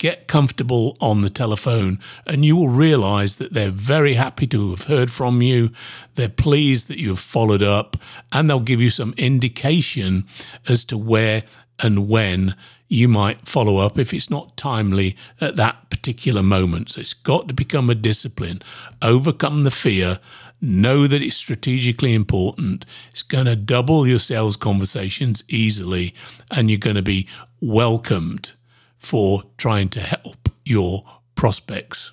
get 0.00 0.26
comfortable 0.26 0.96
on 0.98 1.20
the 1.20 1.30
telephone, 1.30 1.98
and 2.26 2.42
you 2.42 2.56
will 2.56 2.70
realize 2.70 3.36
that 3.36 3.52
they're 3.52 3.70
very 3.70 4.14
happy 4.14 4.46
to 4.46 4.70
have 4.70 4.84
heard 4.84 5.10
from 5.10 5.42
you. 5.42 5.70
They're 6.14 6.30
pleased 6.30 6.88
that 6.88 6.98
you 6.98 7.10
have 7.10 7.20
followed 7.20 7.62
up, 7.62 7.98
and 8.32 8.48
they'll 8.48 8.60
give 8.60 8.80
you 8.80 8.88
some 8.88 9.14
indication 9.18 10.24
as 10.66 10.86
to 10.86 10.96
where 10.96 11.44
and 11.78 12.08
when 12.08 12.56
you 12.88 13.08
might 13.08 13.46
follow 13.46 13.76
up 13.76 13.98
if 13.98 14.12
it's 14.14 14.30
not 14.30 14.56
timely 14.56 15.16
at 15.38 15.56
that 15.56 15.90
particular 15.90 16.42
moment. 16.42 16.90
So 16.90 17.02
it's 17.02 17.12
got 17.12 17.46
to 17.48 17.54
become 17.54 17.90
a 17.90 17.94
discipline. 17.94 18.62
Overcome 19.02 19.64
the 19.64 19.70
fear. 19.70 20.18
Know 20.62 21.06
that 21.06 21.22
it's 21.22 21.36
strategically 21.36 22.14
important. 22.14 22.86
It's 23.10 23.22
going 23.22 23.46
to 23.46 23.54
double 23.54 24.08
your 24.08 24.18
sales 24.18 24.56
conversations 24.56 25.44
easily, 25.48 26.14
and 26.50 26.70
you're 26.70 26.78
going 26.78 26.96
to 26.96 27.02
be 27.02 27.28
welcomed 27.60 28.52
for 29.00 29.42
trying 29.56 29.88
to 29.88 30.00
help 30.00 30.48
your 30.64 31.04
prospects. 31.34 32.12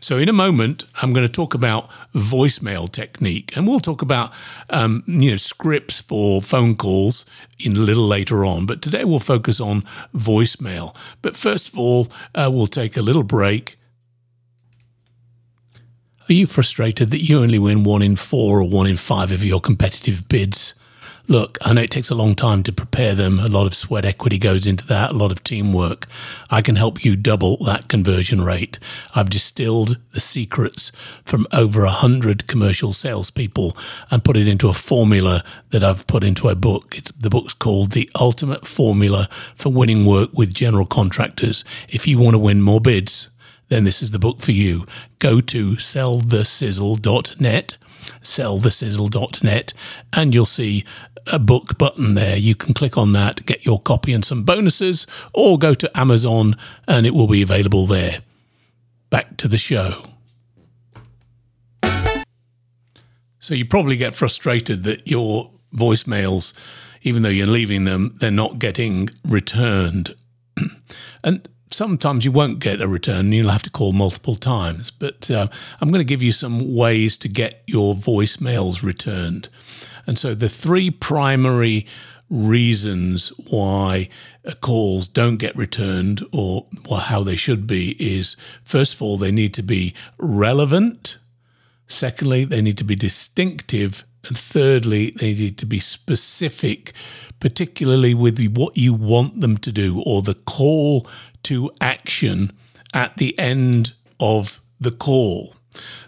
So, 0.00 0.18
in 0.18 0.28
a 0.28 0.32
moment, 0.32 0.84
I'm 1.00 1.12
going 1.12 1.26
to 1.26 1.32
talk 1.32 1.54
about 1.54 1.88
voicemail 2.14 2.90
technique, 2.90 3.56
and 3.56 3.66
we'll 3.66 3.80
talk 3.80 4.02
about 4.02 4.32
um, 4.68 5.02
you 5.06 5.30
know 5.30 5.36
scripts 5.36 6.02
for 6.02 6.42
phone 6.42 6.76
calls 6.76 7.24
in 7.58 7.76
a 7.76 7.80
little 7.80 8.06
later 8.06 8.44
on. 8.44 8.66
But 8.66 8.82
today 8.82 9.04
we'll 9.04 9.20
focus 9.20 9.60
on 9.60 9.82
voicemail. 10.14 10.94
But 11.22 11.36
first 11.36 11.68
of 11.68 11.78
all, 11.78 12.08
uh, 12.34 12.50
we'll 12.52 12.66
take 12.66 12.96
a 12.96 13.02
little 13.02 13.22
break. 13.22 13.76
Are 16.28 16.32
you 16.32 16.46
frustrated 16.46 17.10
that 17.10 17.20
you 17.20 17.42
only 17.42 17.58
win 17.58 17.84
one 17.84 18.02
in 18.02 18.16
four 18.16 18.60
or 18.60 18.68
one 18.68 18.86
in 18.86 18.96
five 18.96 19.30
of 19.32 19.44
your 19.44 19.60
competitive 19.60 20.28
bids? 20.28 20.74
Look, 21.26 21.58
I 21.62 21.72
know 21.72 21.82
it 21.82 21.90
takes 21.90 22.10
a 22.10 22.14
long 22.14 22.34
time 22.34 22.62
to 22.64 22.72
prepare 22.72 23.14
them. 23.14 23.38
A 23.38 23.48
lot 23.48 23.66
of 23.66 23.74
sweat 23.74 24.04
equity 24.04 24.38
goes 24.38 24.66
into 24.66 24.86
that, 24.88 25.12
a 25.12 25.14
lot 25.14 25.32
of 25.32 25.42
teamwork. 25.42 26.06
I 26.50 26.60
can 26.62 26.76
help 26.76 27.04
you 27.04 27.16
double 27.16 27.56
that 27.64 27.88
conversion 27.88 28.42
rate. 28.42 28.78
I've 29.14 29.30
distilled 29.30 29.98
the 30.12 30.20
secrets 30.20 30.92
from 31.24 31.46
over 31.52 31.84
a 31.84 31.90
hundred 31.90 32.46
commercial 32.46 32.92
salespeople 32.92 33.76
and 34.10 34.24
put 34.24 34.36
it 34.36 34.48
into 34.48 34.68
a 34.68 34.74
formula 34.74 35.42
that 35.70 35.82
I've 35.82 36.06
put 36.06 36.24
into 36.24 36.48
a 36.48 36.54
book. 36.54 36.94
It's, 36.96 37.10
the 37.12 37.30
book's 37.30 37.54
called 37.54 37.92
The 37.92 38.10
Ultimate 38.14 38.66
Formula 38.66 39.28
for 39.54 39.72
Winning 39.72 40.04
Work 40.04 40.30
with 40.32 40.54
General 40.54 40.86
Contractors. 40.86 41.64
If 41.88 42.06
you 42.06 42.18
want 42.18 42.34
to 42.34 42.38
win 42.38 42.62
more 42.62 42.80
bids, 42.80 43.30
then 43.68 43.84
this 43.84 44.02
is 44.02 44.10
the 44.10 44.18
book 44.18 44.40
for 44.40 44.52
you. 44.52 44.84
Go 45.18 45.40
to 45.40 45.76
sellthesizzle.net 45.76 47.76
sellthesizzle.net 48.24 49.74
and 50.12 50.34
you'll 50.34 50.44
see 50.44 50.84
a 51.32 51.38
book 51.38 51.78
button 51.78 52.14
there. 52.14 52.36
You 52.36 52.54
can 52.54 52.74
click 52.74 52.98
on 52.98 53.12
that, 53.12 53.46
get 53.46 53.64
your 53.64 53.80
copy 53.80 54.12
and 54.12 54.24
some 54.24 54.42
bonuses, 54.42 55.06
or 55.32 55.58
go 55.58 55.74
to 55.74 55.98
Amazon 55.98 56.56
and 56.86 57.06
it 57.06 57.14
will 57.14 57.28
be 57.28 57.42
available 57.42 57.86
there. 57.86 58.18
Back 59.10 59.36
to 59.38 59.48
the 59.48 59.58
show. 59.58 60.04
So 63.38 63.52
you 63.52 63.66
probably 63.66 63.96
get 63.96 64.14
frustrated 64.14 64.84
that 64.84 65.06
your 65.06 65.50
voicemails, 65.74 66.54
even 67.02 67.22
though 67.22 67.28
you're 67.28 67.46
leaving 67.46 67.84
them, 67.84 68.14
they're 68.18 68.30
not 68.30 68.58
getting 68.58 69.10
returned. 69.22 70.14
and 71.24 71.48
sometimes 71.74 72.24
you 72.24 72.32
won't 72.32 72.60
get 72.60 72.80
a 72.80 72.88
return. 72.88 73.32
You'll 73.32 73.50
have 73.50 73.62
to 73.64 73.70
call 73.70 73.92
multiple 73.92 74.36
times. 74.36 74.90
But 74.90 75.30
uh, 75.30 75.48
I'm 75.80 75.88
going 75.90 76.00
to 76.00 76.04
give 76.04 76.22
you 76.22 76.32
some 76.32 76.74
ways 76.74 77.18
to 77.18 77.28
get 77.28 77.62
your 77.66 77.94
voicemails 77.94 78.82
returned. 78.82 79.48
And 80.06 80.18
so 80.18 80.34
the 80.34 80.48
three 80.48 80.90
primary 80.90 81.86
reasons 82.30 83.28
why 83.48 84.08
uh, 84.44 84.54
calls 84.60 85.08
don't 85.08 85.36
get 85.36 85.56
returned 85.56 86.24
or, 86.32 86.66
or 86.88 87.00
how 87.00 87.22
they 87.22 87.36
should 87.36 87.66
be 87.66 87.90
is 87.98 88.36
first 88.64 88.94
of 88.94 89.02
all, 89.02 89.18
they 89.18 89.32
need 89.32 89.54
to 89.54 89.62
be 89.62 89.94
relevant. 90.18 91.18
Secondly, 91.86 92.44
they 92.44 92.62
need 92.62 92.78
to 92.78 92.84
be 92.84 92.96
distinctive. 92.96 94.04
And 94.26 94.38
thirdly, 94.38 95.10
they 95.10 95.34
need 95.34 95.58
to 95.58 95.66
be 95.66 95.78
specific, 95.78 96.94
particularly 97.40 98.14
with 98.14 98.38
what 98.56 98.76
you 98.76 98.94
want 98.94 99.40
them 99.40 99.56
to 99.58 99.72
do 99.72 100.02
or 100.04 100.22
the 100.22 100.34
call 100.34 101.06
to 101.42 101.70
action 101.80 102.52
at 102.92 103.16
the 103.16 103.38
end 103.38 103.92
of 104.20 104.60
the 104.80 104.90
call. 104.90 105.54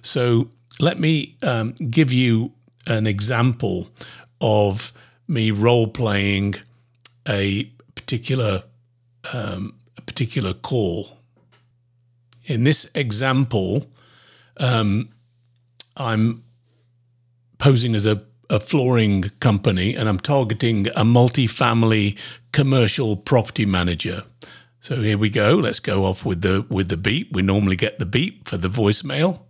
So 0.02 0.50
let 0.80 0.98
me 0.98 1.36
um, 1.42 1.72
give 1.72 2.12
you 2.12 2.52
an 2.86 3.06
example 3.06 3.88
of 4.40 4.92
me 5.28 5.50
role 5.50 5.88
playing 5.88 6.54
a 7.28 7.64
particular 7.94 8.62
um, 9.32 9.74
a 9.96 10.02
particular 10.02 10.54
call. 10.54 11.18
In 12.44 12.62
this 12.62 12.88
example, 12.94 13.90
um, 14.58 15.08
I'm 15.96 16.44
posing 17.58 17.94
as 17.96 18.06
a, 18.06 18.22
a 18.48 18.60
flooring 18.60 19.30
company 19.40 19.94
and 19.94 20.08
I'm 20.08 20.20
targeting 20.20 20.88
a 20.94 21.04
multi-family 21.04 22.16
commercial 22.52 23.16
property 23.16 23.66
manager. 23.66 24.22
So 24.80 25.02
here 25.02 25.18
we 25.18 25.30
go. 25.30 25.56
Let's 25.56 25.80
go 25.80 26.04
off 26.04 26.24
with 26.24 26.42
the 26.42 26.64
with 26.70 26.88
the 26.88 26.96
beep. 26.96 27.32
We 27.32 27.42
normally 27.42 27.76
get 27.76 27.98
the 27.98 28.06
beep 28.06 28.46
for 28.46 28.56
the 28.56 28.68
voicemail. 28.68 29.40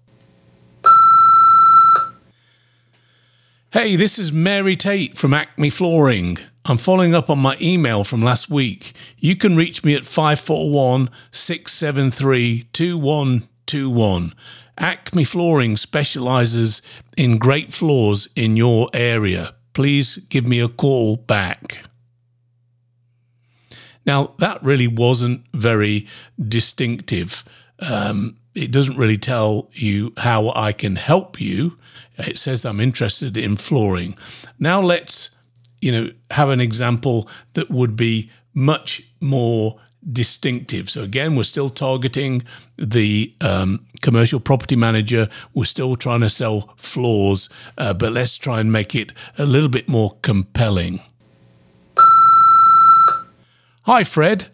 Hey, 3.72 3.96
this 3.96 4.18
is 4.18 4.32
Mary 4.32 4.76
Tate 4.76 5.18
from 5.18 5.34
Acme 5.34 5.68
Flooring. 5.68 6.38
I'm 6.64 6.78
following 6.78 7.14
up 7.14 7.28
on 7.28 7.38
my 7.38 7.56
email 7.60 8.02
from 8.02 8.22
last 8.22 8.48
week. 8.48 8.96
You 9.18 9.36
can 9.36 9.54
reach 9.54 9.84
me 9.84 9.94
at 9.94 10.06
541 10.06 11.10
673 11.30 12.68
2121. 12.72 14.32
Acme 14.78 15.24
Flooring 15.24 15.76
specializes 15.76 16.82
in 17.16 17.38
great 17.38 17.72
floors 17.72 18.28
in 18.36 18.56
your 18.56 18.88
area. 18.92 19.54
Please 19.72 20.16
give 20.28 20.46
me 20.46 20.60
a 20.60 20.68
call 20.68 21.16
back. 21.16 21.84
Now, 24.04 24.34
that 24.38 24.62
really 24.62 24.86
wasn't 24.86 25.44
very 25.52 26.06
distinctive. 26.38 27.44
Um, 27.80 28.36
it 28.54 28.70
doesn't 28.70 28.96
really 28.96 29.18
tell 29.18 29.68
you 29.72 30.12
how 30.16 30.52
I 30.54 30.72
can 30.72 30.96
help 30.96 31.40
you. 31.40 31.76
It 32.16 32.38
says 32.38 32.64
I'm 32.64 32.80
interested 32.80 33.36
in 33.36 33.56
flooring. 33.56 34.16
Now 34.58 34.80
let's, 34.80 35.30
you 35.80 35.92
know, 35.92 36.10
have 36.30 36.48
an 36.48 36.60
example 36.60 37.28
that 37.52 37.70
would 37.70 37.96
be 37.96 38.30
much 38.54 39.02
more 39.20 39.78
distinctive. 40.10 40.88
So 40.88 41.02
again, 41.02 41.36
we're 41.36 41.44
still 41.44 41.70
targeting 41.70 42.44
the 42.76 43.34
um, 43.40 43.84
commercial 44.02 44.40
property 44.40 44.76
manager. 44.76 45.28
We're 45.54 45.64
still 45.64 45.96
trying 45.96 46.20
to 46.20 46.30
sell 46.30 46.74
floors, 46.76 47.48
uh, 47.76 47.94
but 47.94 48.12
let's 48.12 48.36
try 48.38 48.60
and 48.60 48.72
make 48.72 48.94
it 48.94 49.12
a 49.38 49.46
little 49.46 49.68
bit 49.68 49.88
more 49.88 50.16
compelling. 50.22 51.00
Hi, 53.82 54.04
Fred. 54.04 54.48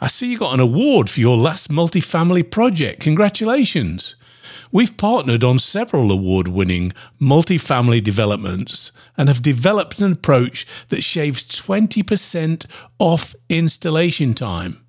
I 0.00 0.08
see 0.08 0.26
you 0.26 0.38
got 0.38 0.52
an 0.52 0.60
award 0.60 1.08
for 1.08 1.20
your 1.20 1.36
last 1.36 1.70
multifamily 1.70 2.50
project. 2.50 3.00
Congratulations. 3.00 4.16
We've 4.70 4.96
partnered 4.96 5.44
on 5.44 5.58
several 5.58 6.10
award 6.10 6.48
winning 6.48 6.92
multifamily 7.20 8.02
developments 8.02 8.92
and 9.16 9.28
have 9.28 9.42
developed 9.42 9.98
an 10.00 10.12
approach 10.12 10.66
that 10.88 11.02
shaves 11.02 11.42
20% 11.44 12.66
off 12.98 13.34
installation 13.48 14.34
time. 14.34 14.84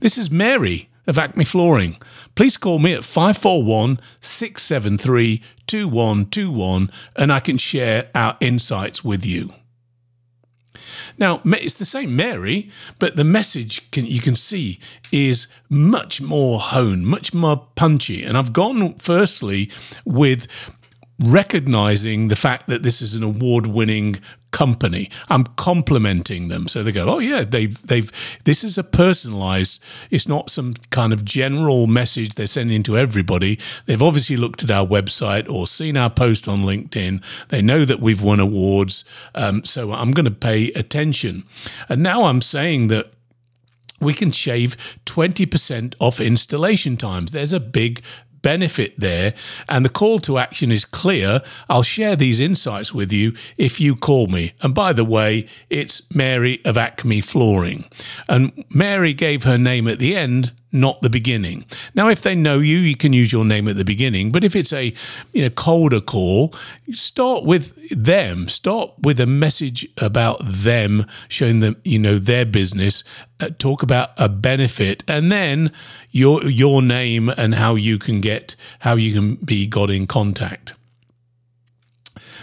This 0.00 0.18
is 0.18 0.30
Mary 0.30 0.90
of 1.06 1.18
Acme 1.18 1.44
Flooring. 1.44 1.96
Please 2.34 2.56
call 2.56 2.78
me 2.78 2.92
at 2.92 3.04
541 3.04 3.98
673 4.20 5.42
2121 5.66 6.90
and 7.16 7.32
I 7.32 7.40
can 7.40 7.58
share 7.58 8.10
our 8.14 8.36
insights 8.40 9.02
with 9.02 9.24
you. 9.24 9.52
Now, 11.18 11.40
it's 11.44 11.76
the 11.76 11.84
same 11.84 12.16
Mary, 12.16 12.70
but 12.98 13.16
the 13.16 13.24
message 13.24 13.90
can, 13.90 14.06
you 14.06 14.20
can 14.20 14.34
see 14.34 14.78
is 15.12 15.48
much 15.68 16.20
more 16.20 16.60
honed, 16.60 17.06
much 17.06 17.34
more 17.34 17.68
punchy. 17.74 18.22
And 18.22 18.36
I've 18.36 18.52
gone 18.52 18.94
firstly 18.94 19.70
with 20.04 20.46
recognizing 21.18 22.28
the 22.28 22.36
fact 22.36 22.68
that 22.68 22.82
this 22.82 23.02
is 23.02 23.14
an 23.14 23.22
award 23.22 23.66
winning 23.66 24.20
company. 24.50 25.10
I'm 25.28 25.44
complimenting 25.44 26.48
them. 26.48 26.68
So 26.68 26.82
they 26.82 26.92
go, 26.92 27.08
oh 27.08 27.18
yeah, 27.18 27.44
they've 27.44 27.80
they've 27.86 28.10
this 28.44 28.64
is 28.64 28.78
a 28.78 28.84
personalized, 28.84 29.80
it's 30.10 30.28
not 30.28 30.50
some 30.50 30.74
kind 30.90 31.12
of 31.12 31.24
general 31.24 31.86
message 31.86 32.34
they're 32.34 32.46
sending 32.46 32.82
to 32.84 32.96
everybody. 32.96 33.58
They've 33.86 34.02
obviously 34.02 34.36
looked 34.36 34.64
at 34.64 34.70
our 34.70 34.86
website 34.86 35.48
or 35.50 35.66
seen 35.66 35.96
our 35.96 36.10
post 36.10 36.48
on 36.48 36.60
LinkedIn. 36.60 37.22
They 37.48 37.62
know 37.62 37.84
that 37.84 38.00
we've 38.00 38.22
won 38.22 38.40
awards. 38.40 39.04
Um, 39.34 39.64
so 39.64 39.92
I'm 39.92 40.12
going 40.12 40.24
to 40.24 40.30
pay 40.30 40.72
attention. 40.72 41.44
And 41.88 42.02
now 42.02 42.24
I'm 42.24 42.42
saying 42.42 42.88
that 42.88 43.12
we 44.00 44.14
can 44.14 44.30
shave 44.30 44.76
20% 45.06 45.94
off 45.98 46.20
installation 46.20 46.96
times. 46.96 47.32
There's 47.32 47.52
a 47.52 47.60
big 47.60 48.02
benefit 48.42 48.98
there. 48.98 49.34
And 49.68 49.84
the 49.84 49.90
call 49.90 50.18
to 50.20 50.38
action 50.38 50.72
is 50.72 50.84
clear. 50.84 51.40
I'll 51.68 51.82
share 51.82 52.16
these 52.16 52.40
insights 52.40 52.92
with 52.92 53.12
you 53.12 53.34
if 53.56 53.80
you 53.80 53.96
call 53.96 54.26
me. 54.26 54.52
And 54.62 54.74
by 54.74 54.92
the 54.92 55.04
way, 55.04 55.48
it's 55.70 56.02
Mary 56.12 56.60
of 56.64 56.76
Acme 56.76 57.20
Flooring. 57.20 57.84
And 58.28 58.64
Mary 58.70 59.14
gave 59.14 59.44
her 59.44 59.58
name 59.58 59.88
at 59.88 59.98
the 59.98 60.16
end 60.16 60.52
not 60.72 61.00
the 61.00 61.10
beginning. 61.10 61.64
Now, 61.94 62.08
if 62.08 62.22
they 62.22 62.34
know 62.34 62.58
you, 62.58 62.78
you 62.78 62.96
can 62.96 63.12
use 63.12 63.32
your 63.32 63.44
name 63.44 63.68
at 63.68 63.76
the 63.76 63.84
beginning. 63.84 64.30
But 64.30 64.44
if 64.44 64.54
it's 64.54 64.72
a 64.72 64.92
you 65.32 65.42
know 65.42 65.50
colder 65.50 66.00
call, 66.00 66.54
start 66.92 67.44
with 67.44 67.72
them. 67.90 68.48
Start 68.48 68.92
with 69.00 69.20
a 69.20 69.26
message 69.26 69.88
about 69.98 70.38
them, 70.42 71.06
showing 71.28 71.60
them 71.60 71.76
you 71.84 71.98
know 71.98 72.18
their 72.18 72.44
business. 72.44 73.04
Uh, 73.40 73.50
talk 73.58 73.82
about 73.82 74.10
a 74.16 74.28
benefit, 74.28 75.04
and 75.06 75.30
then 75.30 75.72
your 76.10 76.44
your 76.44 76.82
name 76.82 77.28
and 77.30 77.54
how 77.54 77.74
you 77.74 77.98
can 77.98 78.20
get 78.20 78.56
how 78.80 78.96
you 78.96 79.12
can 79.12 79.36
be 79.36 79.66
got 79.66 79.90
in 79.90 80.06
contact. 80.06 80.74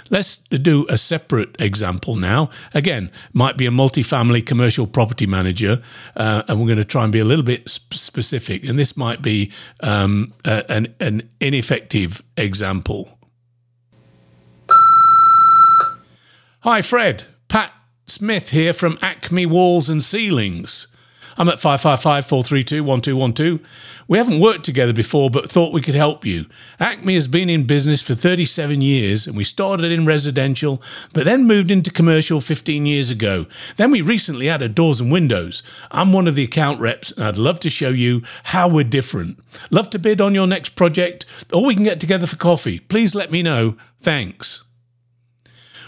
Let's 0.10 0.38
do 0.38 0.86
a 0.88 0.98
separate 0.98 1.60
example 1.60 2.16
now. 2.16 2.50
Again, 2.74 3.12
might 3.34 3.58
be 3.58 3.66
a 3.66 3.72
multifamily 3.72 4.46
commercial 4.46 4.86
property 4.86 5.26
manager, 5.26 5.82
uh, 6.16 6.44
and 6.48 6.60
we're 6.60 6.68
going 6.68 6.78
to 6.78 6.86
try 6.86 7.04
and 7.04 7.12
be 7.12 7.20
a 7.20 7.26
little 7.26 7.46
bit 7.46 7.68
sp- 7.68 7.94
specific. 7.94 8.64
And 8.66 8.78
this 8.78 8.96
might 8.96 9.22
be 9.22 9.52
um, 9.80 10.34
a, 10.46 10.64
an, 10.70 10.94
an 11.00 11.30
ineffective 11.40 12.22
example. 12.38 13.18
Hi, 16.62 16.82
Fred. 16.82 17.24
Pat 17.48 17.72
Smith 18.08 18.52
here 18.52 18.74
from 18.74 18.98
Acme 19.02 19.46
Walls 19.46 19.90
and 19.90 20.04
Ceilings. 20.04 20.88
I'm 21.38 21.50
at 21.50 21.60
555 21.60 22.26
432 22.26 22.84
1212. 22.84 24.06
We 24.08 24.18
haven't 24.18 24.40
worked 24.40 24.64
together 24.64 24.94
before, 24.94 25.30
but 25.30 25.52
thought 25.52 25.74
we 25.74 25.82
could 25.82 25.96
help 25.96 26.26
you. 26.26 26.46
Acme 26.80 27.16
has 27.16 27.28
been 27.28 27.50
in 27.50 27.66
business 27.66 28.02
for 28.02 28.16
37 28.16 28.82
years, 28.82 29.28
and 29.28 29.36
we 29.36 29.44
started 29.44 29.92
in 29.92 30.06
residential, 30.06 30.82
but 31.14 31.26
then 31.26 31.46
moved 31.46 31.72
into 31.72 31.92
commercial 31.92 32.42
15 32.42 32.86
years 32.86 33.10
ago. 33.12 33.46
Then 33.78 33.92
we 33.92 34.02
recently 34.02 34.50
added 34.50 34.76
doors 34.76 35.02
and 35.02 35.12
windows. 35.12 35.64
I'm 35.92 36.14
one 36.14 36.28
of 36.28 36.36
the 36.36 36.44
account 36.44 36.80
reps, 36.80 37.12
and 37.12 37.26
I'd 37.26 37.38
love 37.38 37.60
to 37.62 37.70
show 37.70 37.90
you 37.90 38.22
how 38.46 38.68
we're 38.68 38.84
different. 38.84 39.40
Love 39.72 39.90
to 39.92 40.00
bid 40.00 40.22
on 40.22 40.36
your 40.36 40.48
next 40.48 40.76
project, 40.76 41.26
or 41.52 41.66
we 41.66 41.76
can 41.76 41.84
get 41.84 42.00
together 42.00 42.28
for 42.28 42.38
coffee. 42.38 42.80
Please 42.80 43.16
let 43.16 43.32
me 43.32 43.42
know. 43.42 43.78
Thanks. 44.02 44.65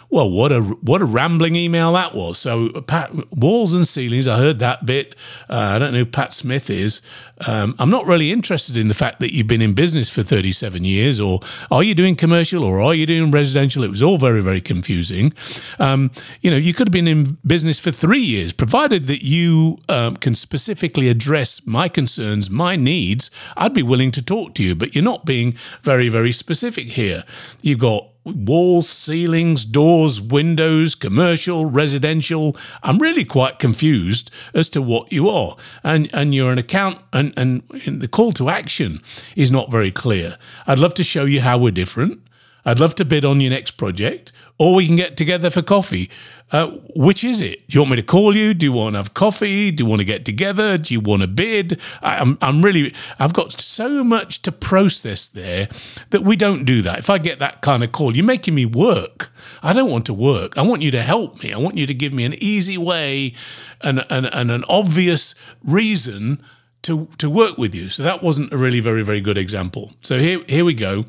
Well, 0.10 0.32
what 0.32 0.54
a 0.54 0.62
what 0.62 1.02
a 1.02 1.06
rambling 1.06 1.58
email 1.58 1.92
that 1.94 2.16
was. 2.16 2.38
So, 2.38 2.70
Pat, 2.82 3.12
walls 3.36 3.74
and 3.74 3.86
ceilings. 3.86 4.26
I 4.26 4.38
heard 4.38 4.60
that 4.60 4.86
bit. 4.86 5.16
Uh, 5.50 5.74
I 5.76 5.80
don't 5.80 5.92
know 5.92 6.00
who 6.00 6.06
Pat 6.06 6.34
Smith 6.34 6.70
is. 6.70 7.02
Um, 7.46 7.76
I'm 7.78 7.90
not 7.90 8.06
really 8.06 8.32
interested 8.32 8.78
in 8.78 8.88
the 8.88 8.94
fact 8.94 9.20
that 9.20 9.34
you've 9.34 9.48
been 9.48 9.62
in 9.62 9.74
business 9.74 10.10
for 10.10 10.24
37 10.24 10.86
years, 10.86 11.20
or 11.20 11.42
are 11.70 11.84
you 11.84 11.94
doing 11.94 12.16
commercial, 12.16 12.64
or 12.64 12.80
are 12.80 12.96
you 12.96 13.06
doing 13.06 13.32
residential? 13.32 13.84
It 13.84 13.90
was 13.90 14.02
all 14.02 14.18
very 14.18 14.42
very 14.42 14.62
confusing. 14.62 15.34
Um, 15.78 16.12
you 16.42 16.50
know, 16.52 16.58
you 16.58 16.74
could 16.74 16.88
have 16.88 16.94
been 16.94 17.08
in 17.08 17.38
business 17.46 17.78
for 17.78 17.92
three 17.92 18.22
years, 18.22 18.54
provided 18.54 19.06
that 19.06 19.24
you 19.26 19.78
um, 19.90 20.16
can 20.16 20.36
specifically 20.36 21.10
address 21.10 21.66
my 21.66 21.90
concerns, 21.90 22.50
my 22.50 22.78
needs. 22.78 23.30
I'd 23.58 23.74
be 23.74 23.84
willing 23.84 24.12
to 24.12 24.22
talk 24.22 24.56
to 24.56 24.64
you, 24.64 24.74
but 24.74 24.96
you're 24.96 25.04
not 25.04 25.26
being 25.26 25.58
very 25.82 26.08
very 26.08 26.32
specific 26.32 26.92
here. 26.92 27.26
You've 27.62 27.80
got 27.80 28.08
walls, 28.36 28.90
ceilings, 28.90 29.66
doors, 29.66 30.22
windows, 30.22 30.96
commercial, 30.96 31.66
residential. 31.66 32.56
I'm 32.84 33.00
really 33.00 33.26
quite 33.26 33.60
confused 33.60 34.32
as 34.54 34.70
to 34.70 34.82
what 34.82 35.12
you 35.12 35.30
are. 35.30 35.56
And 35.84 36.10
and 36.14 36.34
you're 36.34 36.52
an 36.52 36.58
account 36.58 37.00
and, 37.14 37.34
and 37.38 37.64
the 37.86 38.08
call 38.08 38.32
to 38.34 38.50
action 38.50 39.02
is 39.36 39.52
not 39.52 39.72
very 39.72 39.92
clear. 39.92 40.38
I'd 40.66 40.80
love 40.80 40.94
to 40.96 41.04
show 41.04 41.26
you 41.26 41.42
how 41.42 41.58
we're 41.58 41.72
different. 41.72 42.22
I'd 42.68 42.82
love 42.82 42.96
to 42.96 43.06
bid 43.06 43.24
on 43.24 43.40
your 43.40 43.50
next 43.50 43.72
project, 43.72 44.34
or 44.58 44.76
we 44.76 44.86
can 44.88 44.98
get 44.98 45.16
together 45.16 45.50
for 45.50 45.62
coffee. 45.62 46.12
Uh, 46.52 46.68
which 46.96 47.24
is 47.24 47.40
it? 47.40 47.68
Do 47.68 47.76
you 47.76 47.82
want 47.82 47.92
me 47.92 47.96
to 47.96 48.04
call 48.04 48.36
you? 48.36 48.54
Do 48.54 48.66
you 48.66 48.74
want 48.74 48.94
to 48.94 49.00
have 49.00 49.14
coffee? 49.14 49.72
Do 49.72 49.84
you 49.84 49.90
want 49.90 50.00
to 50.00 50.06
get 50.06 50.26
together? 50.26 50.78
Do 50.78 50.94
you 50.94 51.00
want 51.00 51.22
to 51.22 51.28
bid? 51.30 51.80
I, 52.02 52.18
I'm, 52.18 52.38
I'm 52.42 52.62
really, 52.62 52.94
I've 53.20 53.34
got 53.34 53.54
so 53.54 54.04
much 54.04 54.42
to 54.42 54.52
process 54.52 55.30
there 55.30 55.70
that 56.10 56.24
we 56.24 56.36
don't 56.36 56.66
do 56.66 56.82
that. 56.82 57.00
If 57.00 57.10
I 57.10 57.20
get 57.20 57.40
that 57.40 57.62
kind 57.62 57.86
of 57.86 57.94
call, 57.94 58.16
you're 58.16 58.26
making 58.26 58.56
me 58.56 58.66
work. 58.66 59.30
I 59.64 59.72
don't 59.72 59.90
want 59.90 60.06
to 60.08 60.14
work. 60.14 60.58
I 60.58 60.62
want 60.62 60.82
you 60.82 60.92
to 60.92 61.02
help 61.02 61.42
me. 61.42 61.54
I 61.54 61.58
want 61.58 61.78
you 61.78 61.88
to 61.88 61.94
give 61.94 62.12
me 62.12 62.26
an 62.26 62.36
easy 62.38 62.78
way 62.78 63.34
and, 63.82 64.06
and, 64.10 64.26
and 64.26 64.52
an 64.52 64.64
obvious 64.68 65.36
reason 65.64 66.44
to 66.84 67.08
to 67.18 67.30
work 67.30 67.58
with 67.58 67.76
you. 67.76 67.90
So 67.90 68.04
that 68.04 68.24
wasn't 68.24 68.54
a 68.54 68.58
really 68.58 68.80
very 68.80 69.04
very 69.04 69.22
good 69.22 69.38
example. 69.38 69.92
So 70.02 70.20
here 70.20 70.44
here 70.48 70.66
we 70.66 70.74
go. 70.74 71.06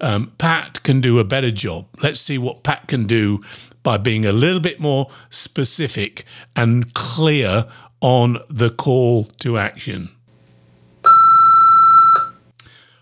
Um, 0.00 0.32
Pat 0.38 0.82
can 0.82 1.00
do 1.00 1.18
a 1.18 1.24
better 1.24 1.50
job. 1.50 1.86
Let's 2.02 2.20
see 2.20 2.38
what 2.38 2.62
Pat 2.62 2.88
can 2.88 3.06
do 3.06 3.42
by 3.82 3.96
being 3.96 4.24
a 4.24 4.32
little 4.32 4.60
bit 4.60 4.80
more 4.80 5.10
specific 5.30 6.24
and 6.56 6.92
clear 6.94 7.66
on 8.00 8.38
the 8.48 8.70
call 8.70 9.24
to 9.40 9.58
action. 9.58 10.10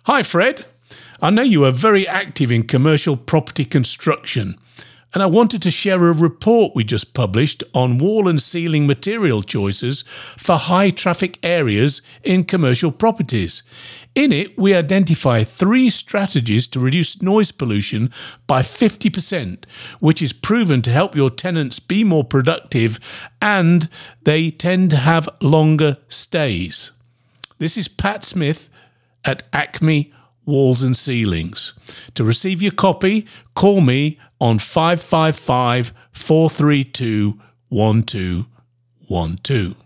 Hi, 0.04 0.22
Fred. 0.22 0.64
I 1.22 1.30
know 1.30 1.42
you 1.42 1.64
are 1.64 1.72
very 1.72 2.08
active 2.08 2.50
in 2.50 2.62
commercial 2.62 3.16
property 3.16 3.64
construction 3.64 4.58
and 5.12 5.22
I 5.22 5.26
wanted 5.26 5.62
to 5.62 5.70
share 5.70 6.06
a 6.06 6.12
report 6.12 6.72
we 6.74 6.84
just 6.84 7.14
published 7.14 7.64
on 7.74 7.98
wall 7.98 8.28
and 8.28 8.40
ceiling 8.40 8.86
material 8.86 9.42
choices 9.42 10.02
for 10.36 10.56
high 10.56 10.90
traffic 10.90 11.38
areas 11.42 12.00
in 12.22 12.44
commercial 12.44 12.92
properties. 12.92 13.62
In 14.14 14.32
it, 14.32 14.56
we 14.58 14.74
identify 14.74 15.42
three 15.42 15.90
strategies 15.90 16.66
to 16.68 16.80
reduce 16.80 17.20
noise 17.22 17.50
pollution 17.50 18.10
by 18.46 18.62
50%, 18.62 19.64
which 19.98 20.22
is 20.22 20.32
proven 20.32 20.82
to 20.82 20.92
help 20.92 21.16
your 21.16 21.30
tenants 21.30 21.80
be 21.80 22.04
more 22.04 22.24
productive 22.24 23.00
and 23.42 23.88
they 24.22 24.50
tend 24.50 24.90
to 24.90 24.96
have 24.96 25.28
longer 25.40 25.98
stays. 26.08 26.92
This 27.58 27.76
is 27.76 27.88
Pat 27.88 28.24
Smith 28.24 28.70
at 29.24 29.42
Acme 29.52 30.12
Walls 30.46 30.82
and 30.82 30.96
Ceilings. 30.96 31.74
To 32.14 32.24
receive 32.24 32.62
your 32.62 32.72
copy, 32.72 33.26
call 33.54 33.80
me 33.80 34.18
on 34.40 34.58
555 34.58 35.92
432 36.12 37.34
1212. 37.68 39.76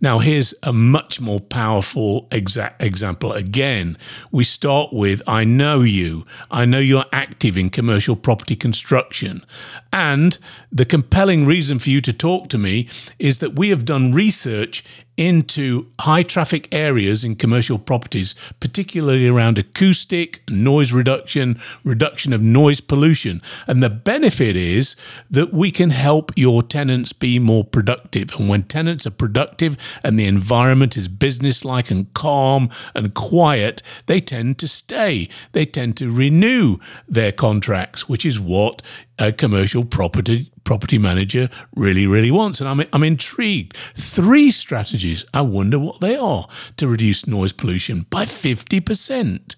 Now, 0.00 0.20
here's 0.20 0.54
a 0.62 0.72
much 0.72 1.20
more 1.20 1.40
powerful 1.40 2.28
exa- 2.30 2.72
example. 2.78 3.32
Again, 3.32 3.96
we 4.30 4.44
start 4.44 4.92
with 4.92 5.22
I 5.26 5.42
know 5.42 5.80
you. 5.80 6.24
I 6.52 6.66
know 6.66 6.78
you're 6.78 7.04
active 7.12 7.56
in 7.56 7.70
commercial 7.70 8.14
property 8.14 8.54
construction. 8.54 9.44
And 9.92 10.38
the 10.70 10.84
compelling 10.84 11.46
reason 11.46 11.80
for 11.80 11.90
you 11.90 12.00
to 12.02 12.12
talk 12.12 12.48
to 12.50 12.58
me 12.58 12.88
is 13.18 13.38
that 13.38 13.58
we 13.58 13.70
have 13.70 13.84
done 13.84 14.12
research 14.12 14.84
into 15.18 15.88
high 16.00 16.22
traffic 16.22 16.68
areas 16.72 17.24
in 17.24 17.34
commercial 17.34 17.78
properties, 17.78 18.36
particularly 18.60 19.26
around 19.26 19.58
acoustic, 19.58 20.48
noise 20.48 20.92
reduction, 20.92 21.60
reduction 21.82 22.32
of 22.32 22.40
noise 22.40 22.80
pollution. 22.80 23.42
And 23.66 23.82
the 23.82 23.90
benefit 23.90 24.54
is 24.54 24.94
that 25.28 25.52
we 25.52 25.72
can 25.72 25.90
help 25.90 26.30
your 26.36 26.62
tenants 26.62 27.12
be 27.12 27.40
more 27.40 27.64
productive. 27.64 28.32
And 28.38 28.48
when 28.48 28.62
tenants 28.62 29.06
are 29.06 29.10
productive 29.10 29.76
and 30.04 30.18
the 30.18 30.26
environment 30.26 30.96
is 30.96 31.08
businesslike 31.08 31.90
and 31.90 32.12
calm 32.14 32.70
and 32.94 33.12
quiet, 33.12 33.82
they 34.06 34.20
tend 34.20 34.58
to 34.58 34.68
stay. 34.68 35.28
They 35.50 35.64
tend 35.64 35.96
to 35.96 36.12
renew 36.12 36.78
their 37.08 37.32
contracts, 37.32 38.08
which 38.08 38.24
is 38.24 38.38
what 38.38 38.82
a 39.18 39.32
commercial 39.32 39.84
property 39.84 40.50
property 40.64 40.98
manager 40.98 41.48
really, 41.74 42.06
really 42.06 42.30
wants. 42.30 42.60
And 42.60 42.68
I'm, 42.68 42.86
I'm 42.92 43.02
intrigued. 43.02 43.74
Three 43.96 44.50
strategies. 44.50 45.24
I 45.32 45.40
wonder 45.40 45.78
what 45.78 46.00
they 46.00 46.14
are 46.14 46.46
to 46.76 46.86
reduce 46.86 47.26
noise 47.26 47.54
pollution 47.54 48.04
by 48.10 48.26
50%. 48.26 49.56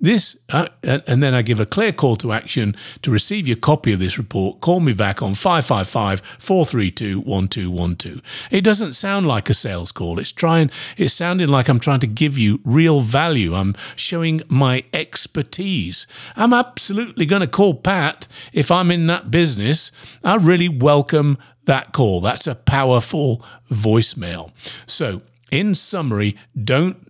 This, 0.00 0.36
uh, 0.50 0.68
and 0.82 1.22
then 1.22 1.34
I 1.34 1.42
give 1.42 1.58
a 1.58 1.66
clear 1.66 1.92
call 1.92 2.16
to 2.16 2.32
action 2.32 2.76
to 3.02 3.10
receive 3.10 3.48
your 3.48 3.56
copy 3.56 3.92
of 3.92 3.98
this 3.98 4.16
report. 4.16 4.60
Call 4.60 4.78
me 4.78 4.92
back 4.92 5.22
on 5.22 5.34
555 5.34 6.22
432 6.38 7.20
1212. 7.20 8.22
It 8.52 8.62
doesn't 8.62 8.92
sound 8.92 9.26
like 9.26 9.50
a 9.50 9.54
sales 9.54 9.90
call. 9.90 10.20
It's 10.20 10.30
trying, 10.30 10.70
it's 10.96 11.14
sounding 11.14 11.48
like 11.48 11.68
I'm 11.68 11.80
trying 11.80 12.00
to 12.00 12.06
give 12.06 12.38
you 12.38 12.60
real 12.64 13.00
value. 13.00 13.54
I'm 13.54 13.74
showing 13.96 14.42
my 14.48 14.84
expertise. 14.92 16.06
I'm 16.36 16.52
absolutely 16.52 17.26
going 17.26 17.40
to 17.40 17.48
call 17.48 17.74
Pat 17.74 18.28
if 18.52 18.70
I'm 18.70 18.92
in 18.92 19.08
that 19.08 19.32
business. 19.32 19.90
I 20.22 20.36
really 20.36 20.68
welcome 20.68 21.38
that 21.64 21.92
call. 21.92 22.20
That's 22.20 22.46
a 22.46 22.54
powerful 22.54 23.44
voicemail. 23.70 24.52
So, 24.86 25.22
in 25.50 25.74
summary, 25.74 26.36
don't 26.62 27.07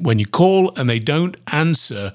when 0.00 0.18
you 0.18 0.26
call 0.26 0.72
and 0.76 0.88
they 0.88 0.98
don't 0.98 1.36
answer, 1.48 2.12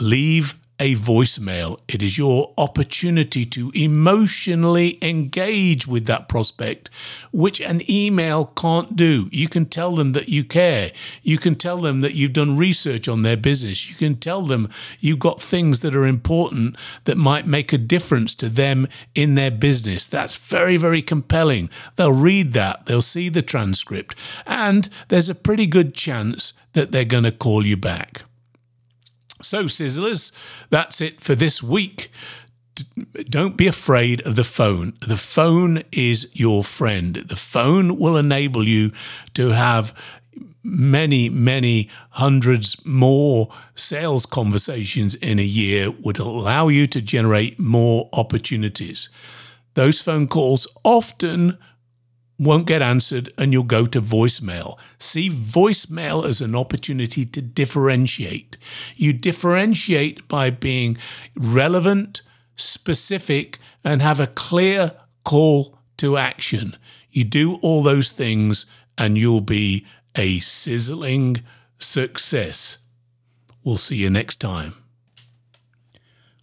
leave 0.00 0.54
a 0.80 0.96
voicemail. 0.96 1.78
It 1.86 2.02
is 2.02 2.16
your 2.16 2.54
opportunity 2.56 3.44
to 3.46 3.70
emotionally 3.74 4.98
engage 5.02 5.86
with 5.86 6.06
that 6.06 6.26
prospect, 6.26 6.88
which 7.32 7.60
an 7.60 7.82
email 7.88 8.46
can't 8.46 8.96
do. 8.96 9.28
You 9.30 9.46
can 9.46 9.66
tell 9.66 9.94
them 9.94 10.12
that 10.12 10.30
you 10.30 10.42
care. 10.42 10.90
You 11.22 11.36
can 11.36 11.54
tell 11.54 11.76
them 11.76 12.00
that 12.00 12.14
you've 12.14 12.32
done 12.32 12.56
research 12.56 13.06
on 13.08 13.22
their 13.22 13.36
business. 13.36 13.90
You 13.90 13.94
can 13.94 14.16
tell 14.16 14.42
them 14.42 14.70
you've 14.98 15.18
got 15.18 15.42
things 15.42 15.80
that 15.80 15.94
are 15.94 16.06
important 16.06 16.76
that 17.04 17.18
might 17.18 17.46
make 17.46 17.74
a 17.74 17.78
difference 17.78 18.34
to 18.36 18.48
them 18.48 18.88
in 19.14 19.34
their 19.34 19.50
business. 19.50 20.06
That's 20.06 20.36
very, 20.36 20.78
very 20.78 21.02
compelling. 21.02 21.68
They'll 21.96 22.12
read 22.12 22.54
that, 22.54 22.86
they'll 22.86 23.02
see 23.02 23.28
the 23.28 23.42
transcript, 23.42 24.16
and 24.46 24.88
there's 25.08 25.28
a 25.28 25.34
pretty 25.34 25.66
good 25.66 25.92
chance 25.92 26.54
that 26.72 26.90
they're 26.90 27.04
going 27.04 27.24
to 27.24 27.32
call 27.32 27.66
you 27.66 27.76
back. 27.76 28.22
So, 29.40 29.64
Sizzlers, 29.64 30.32
that's 30.70 31.00
it 31.00 31.20
for 31.20 31.34
this 31.34 31.62
week. 31.62 32.10
Don't 33.28 33.56
be 33.56 33.66
afraid 33.66 34.26
of 34.26 34.36
the 34.36 34.44
phone. 34.44 34.94
The 35.06 35.16
phone 35.16 35.82
is 35.92 36.28
your 36.32 36.64
friend. 36.64 37.16
The 37.16 37.36
phone 37.36 37.98
will 37.98 38.16
enable 38.16 38.66
you 38.66 38.92
to 39.34 39.50
have 39.50 39.94
many, 40.62 41.28
many 41.28 41.88
hundreds 42.10 42.76
more 42.84 43.48
sales 43.74 44.26
conversations 44.26 45.14
in 45.16 45.38
a 45.38 45.44
year, 45.44 45.90
would 45.90 46.18
allow 46.18 46.68
you 46.68 46.86
to 46.86 47.00
generate 47.00 47.58
more 47.58 48.08
opportunities. 48.12 49.08
Those 49.74 50.00
phone 50.00 50.26
calls 50.26 50.66
often 50.84 51.58
won't 52.40 52.66
get 52.66 52.80
answered 52.80 53.30
and 53.36 53.52
you'll 53.52 53.62
go 53.62 53.84
to 53.84 54.00
voicemail. 54.00 54.78
See 54.98 55.28
voicemail 55.28 56.24
as 56.24 56.40
an 56.40 56.56
opportunity 56.56 57.26
to 57.26 57.42
differentiate. 57.42 58.56
You 58.96 59.12
differentiate 59.12 60.26
by 60.26 60.48
being 60.48 60.96
relevant, 61.36 62.22
specific, 62.56 63.58
and 63.84 64.00
have 64.00 64.20
a 64.20 64.26
clear 64.26 64.92
call 65.22 65.78
to 65.98 66.16
action. 66.16 66.76
You 67.10 67.24
do 67.24 67.56
all 67.56 67.82
those 67.82 68.12
things 68.12 68.64
and 68.96 69.18
you'll 69.18 69.42
be 69.42 69.86
a 70.14 70.40
sizzling 70.40 71.42
success. 71.78 72.78
We'll 73.62 73.76
see 73.76 73.96
you 73.96 74.08
next 74.08 74.36
time. 74.36 74.79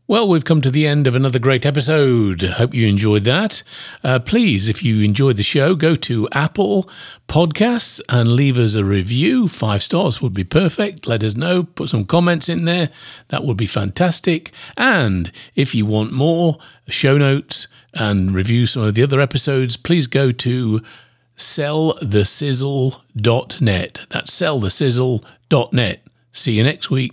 Well, 0.10 0.30
we've 0.30 0.46
come 0.46 0.62
to 0.62 0.72
the 0.72 0.88
end 0.88 1.06
of 1.06 1.16
another 1.16 1.38
great 1.38 1.66
episode. 1.66 2.42
Hope 2.42 2.74
you 2.74 2.88
enjoyed 2.88 3.26
that. 3.26 3.62
Uh, 4.06 4.20
please, 4.20 4.70
if 4.70 4.82
you 4.82 5.02
enjoyed 5.02 5.36
the 5.36 5.44
show, 5.44 5.76
go 5.76 5.98
to 5.98 6.30
Apple 6.32 6.90
Podcasts 7.28 8.00
and 8.08 8.32
leave 8.32 8.58
us 8.58 8.76
a 8.76 8.86
review. 8.86 9.50
Five 9.50 9.84
stars 9.84 10.22
would 10.22 10.34
be 10.34 10.46
perfect. 10.46 11.08
Let 11.08 11.26
us 11.26 11.36
know. 11.36 11.64
Put 11.64 11.90
some 11.90 12.06
comments 12.06 12.48
in 12.48 12.64
there. 12.64 12.90
That 13.28 13.44
would 13.44 13.58
be 13.58 13.68
fantastic. 13.68 14.54
And 14.78 15.30
if 15.56 15.76
you 15.76 15.86
want 15.86 16.14
more 16.14 16.58
show 16.88 17.18
notes 17.18 17.68
and 17.94 18.34
review 18.34 18.66
some 18.66 18.84
of 18.84 18.94
the 18.94 19.04
other 19.04 19.20
episodes, 19.20 19.76
please 19.76 20.08
go 20.08 20.32
to 20.32 20.82
sellthesizzle.net. 21.36 24.00
That's 24.10 24.32
sellthesizzle.net. 24.32 26.02
See 26.32 26.54
you 26.54 26.64
next 26.64 26.90
week. 26.90 27.12